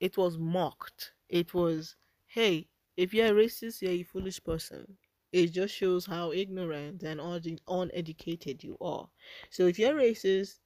it 0.00 0.16
was 0.16 0.38
mocked 0.38 1.12
it 1.28 1.52
was 1.54 1.96
hey 2.26 2.66
if 2.96 3.12
you're 3.14 3.26
a 3.26 3.44
racist 3.44 3.82
you're 3.82 3.92
a 3.92 4.02
foolish 4.02 4.42
person 4.42 4.96
it 5.32 5.48
just 5.48 5.74
shows 5.74 6.06
how 6.06 6.32
ignorant 6.32 7.02
and 7.02 7.20
uneducated 7.68 8.64
you 8.64 8.76
are. 8.80 9.08
So 9.50 9.66
if 9.66 9.78
you're 9.78 9.94
racist, 9.94 10.58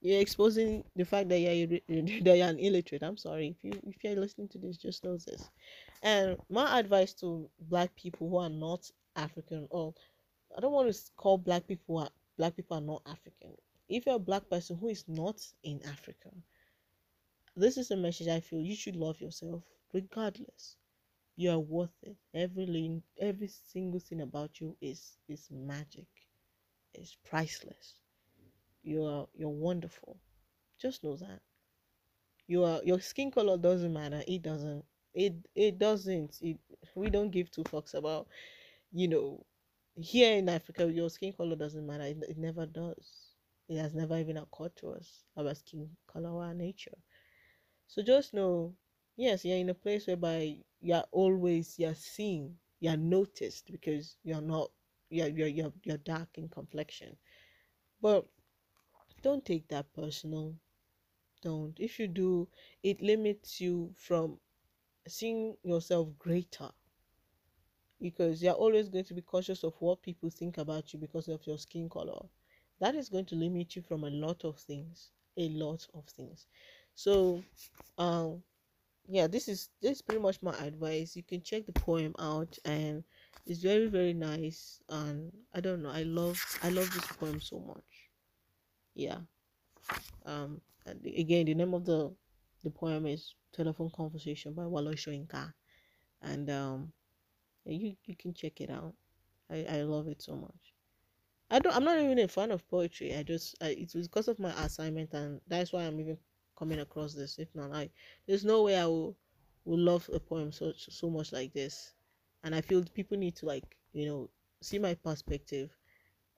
you're 0.00 0.20
exposing 0.20 0.84
the 0.94 1.04
fact 1.04 1.28
that 1.30 1.38
you're 1.38 1.66
that 2.22 2.36
you're 2.36 2.46
an 2.46 2.58
illiterate. 2.58 3.02
I'm 3.02 3.16
sorry 3.16 3.56
if 3.56 3.64
you 3.64 3.80
if 3.86 4.04
you're 4.04 4.16
listening 4.20 4.48
to 4.48 4.58
this, 4.58 4.76
just 4.76 5.04
know 5.04 5.16
this. 5.16 5.50
And 6.02 6.36
my 6.48 6.78
advice 6.78 7.12
to 7.14 7.48
black 7.68 7.94
people 7.96 8.28
who 8.28 8.36
are 8.36 8.50
not 8.50 8.88
African, 9.16 9.66
or 9.70 9.94
I 10.56 10.60
don't 10.60 10.72
want 10.72 10.92
to 10.92 11.00
call 11.16 11.38
black 11.38 11.66
people 11.66 12.08
black 12.36 12.54
people 12.56 12.76
are 12.76 12.82
not 12.82 13.02
African. 13.06 13.50
If 13.88 14.06
you're 14.06 14.16
a 14.16 14.20
black 14.20 14.48
person 14.48 14.76
who 14.76 14.88
is 14.88 15.04
not 15.08 15.40
in 15.64 15.80
Africa, 15.86 16.30
this 17.56 17.76
is 17.76 17.90
a 17.90 17.96
message 17.96 18.28
I 18.28 18.40
feel 18.40 18.60
you 18.60 18.76
should 18.76 18.96
love 18.96 19.20
yourself 19.20 19.62
regardless. 19.92 20.76
You 21.36 21.50
are 21.52 21.58
worth 21.60 21.96
it. 22.02 22.16
Every 22.34 23.02
every 23.20 23.48
single 23.48 24.00
thing 24.00 24.20
about 24.22 24.60
you 24.60 24.76
is 24.80 25.18
is 25.28 25.48
magic. 25.50 26.06
It's 26.94 27.16
priceless. 27.24 28.00
You 28.82 29.04
are 29.04 29.28
you're 29.34 29.48
wonderful. 29.50 30.18
Just 30.78 31.04
know 31.04 31.16
that. 31.16 31.40
You 32.46 32.64
are 32.64 32.80
your 32.84 33.00
skin 33.00 33.30
color 33.30 33.56
doesn't 33.56 33.92
matter. 33.92 34.22
It 34.26 34.42
doesn't 34.42 34.84
it 35.14 35.34
it 35.54 35.78
doesn't. 35.78 36.38
It 36.42 36.58
we 36.94 37.10
don't 37.10 37.30
give 37.30 37.50
two 37.50 37.64
fucks 37.64 37.94
about 37.94 38.28
you 38.92 39.08
know 39.08 39.44
here 39.96 40.36
in 40.38 40.48
africa 40.48 40.90
your 40.92 41.10
skin 41.10 41.32
color 41.32 41.56
doesn't 41.56 41.86
matter. 41.86 42.04
It, 42.04 42.18
it 42.28 42.38
never 42.38 42.66
does. 42.66 43.32
It 43.68 43.78
has 43.78 43.94
never 43.94 44.18
even 44.18 44.36
occurred 44.38 44.76
to 44.76 44.90
us 44.92 45.24
about 45.36 45.56
skin 45.58 45.90
color 46.06 46.30
or 46.30 46.54
nature 46.54 46.96
so 47.86 48.02
just 48.02 48.34
know 48.34 48.74
yes 49.16 49.44
you're 49.44 49.56
in 49.56 49.68
a 49.70 49.74
place 49.74 50.06
whereby 50.06 50.56
you're 50.80 51.04
always 51.12 51.78
you're 51.78 51.94
seen 51.94 52.56
you're 52.80 52.96
noticed 52.96 53.70
because 53.70 54.16
you're 54.22 54.40
not 54.42 54.70
you're 55.10 55.28
you're 55.28 55.48
you're, 55.48 55.72
you're 55.84 55.96
dark 55.98 56.28
in 56.36 56.48
complexion. 56.48 57.16
But 58.00 58.26
don't 59.22 59.44
take 59.44 59.68
that 59.68 59.92
personal. 59.94 60.54
Don't. 61.42 61.78
If 61.80 61.98
you 61.98 62.08
do 62.08 62.48
it 62.82 63.00
limits 63.02 63.60
you 63.60 63.92
from 63.96 64.38
seeing 65.06 65.56
yourself 65.62 66.08
greater 66.18 66.70
because 68.00 68.42
you're 68.42 68.52
always 68.54 68.88
going 68.88 69.04
to 69.04 69.14
be 69.14 69.22
conscious 69.22 69.62
of 69.64 69.74
what 69.80 70.02
people 70.02 70.30
think 70.30 70.58
about 70.58 70.92
you 70.92 70.98
because 70.98 71.28
of 71.28 71.46
your 71.46 71.58
skin 71.58 71.88
color. 71.88 72.20
That 72.80 72.94
is 72.94 73.08
going 73.08 73.26
to 73.26 73.36
limit 73.36 73.76
you 73.76 73.82
from 73.82 74.04
a 74.04 74.10
lot 74.10 74.44
of 74.44 74.58
things 74.58 75.10
a 75.36 75.48
lot 75.48 75.84
of 75.94 76.04
things 76.06 76.46
so 76.94 77.42
um 77.98 78.42
yeah 79.08 79.26
this 79.26 79.48
is 79.48 79.70
this 79.82 79.92
is 79.98 80.02
pretty 80.02 80.20
much 80.22 80.42
my 80.42 80.56
advice. 80.58 81.16
You 81.16 81.22
can 81.22 81.42
check 81.42 81.66
the 81.66 81.72
poem 81.72 82.14
out 82.18 82.58
and 82.64 83.04
it's 83.46 83.60
very 83.60 83.86
very 83.88 84.14
nice 84.14 84.80
and 84.88 85.30
i 85.54 85.60
don't 85.60 85.82
know 85.82 85.90
i 85.90 86.02
love 86.04 86.40
i 86.62 86.70
love 86.70 86.90
this 86.94 87.06
poem 87.18 87.40
so 87.40 87.60
much. 87.60 88.10
Yeah. 88.94 89.18
Um 90.24 90.60
again 90.84 91.46
the 91.46 91.54
name 91.54 91.74
of 91.74 91.84
the 91.84 92.12
the 92.62 92.70
poem 92.70 93.06
is 93.06 93.34
telephone 93.52 93.90
conversation 93.90 94.54
by 94.54 94.66
Wole 94.66 94.94
Soyinka. 94.94 95.52
And 96.22 96.50
um 96.50 96.92
you 97.66 97.96
you 98.04 98.16
can 98.16 98.34
check 98.34 98.60
it 98.60 98.70
out. 98.70 98.94
I 99.50 99.66
i 99.68 99.82
love 99.82 100.08
it 100.08 100.22
so 100.22 100.34
much. 100.36 100.74
I 101.50 101.58
don't 101.58 101.76
i'm 101.76 101.84
not 101.84 101.98
even 101.98 102.18
a 102.18 102.28
fan 102.28 102.50
of 102.52 102.66
poetry. 102.68 103.14
I 103.14 103.22
just 103.22 103.56
I, 103.62 103.68
it 103.70 103.94
was 103.94 104.08
because 104.08 104.28
of 104.28 104.38
my 104.38 104.50
assignment 104.64 105.12
and 105.14 105.40
that's 105.48 105.72
why 105.72 105.84
i'm 105.84 106.00
even 106.00 106.18
coming 106.56 106.80
across 106.80 107.14
this. 107.14 107.38
If 107.38 107.54
not, 107.54 107.72
I 107.72 107.90
there's 108.26 108.44
no 108.44 108.62
way 108.62 108.76
I 108.76 108.86
will 108.86 109.16
will 109.64 109.78
love 109.78 110.08
a 110.12 110.20
poem 110.20 110.52
so 110.52 110.72
so 110.76 111.10
much 111.10 111.32
like 111.32 111.52
this. 111.52 111.94
And 112.42 112.54
I 112.54 112.60
feel 112.60 112.84
people 112.94 113.16
need 113.18 113.36
to 113.36 113.46
like 113.46 113.76
you 113.92 114.06
know 114.06 114.30
see 114.62 114.78
my 114.78 114.94
perspective 114.94 115.70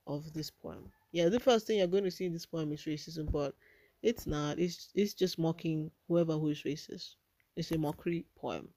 of 0.07 0.33
this 0.33 0.51
poem. 0.51 0.91
Yeah, 1.13 1.29
the 1.29 1.41
first 1.41 1.67
thing 1.67 1.79
you're 1.79 1.87
going 1.87 2.05
to 2.05 2.11
see 2.11 2.27
in 2.27 2.33
this 2.33 2.47
poem 2.47 2.73
is 2.73 2.85
racism, 2.85 3.31
but 3.31 3.55
it's 4.03 4.27
not. 4.27 4.59
It's 4.59 4.91
it's 4.95 5.15
just 5.15 5.39
mocking 5.39 5.91
whoever 6.09 6.35
who 6.35 6.49
is 6.49 6.63
racist. 6.63 7.17
It's 7.57 7.73
a 7.73 7.79
mockery 7.79 8.27
poem. 8.37 8.69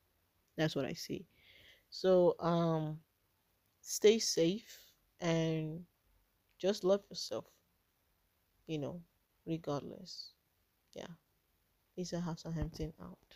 That's 0.57 0.75
what 0.75 0.85
I 0.85 0.93
see. 0.93 1.25
So 1.89 2.35
um, 2.39 2.99
stay 3.81 4.19
safe 4.19 4.79
and 5.19 5.85
just 6.59 6.83
love 6.83 7.03
yourself. 7.09 7.45
You 8.67 8.77
know, 8.77 9.01
regardless. 9.45 10.33
Yeah. 10.93 11.07
Lisa 11.99 12.21
Hassan 12.21 12.53
Hampton 12.53 12.93
out. 13.01 13.28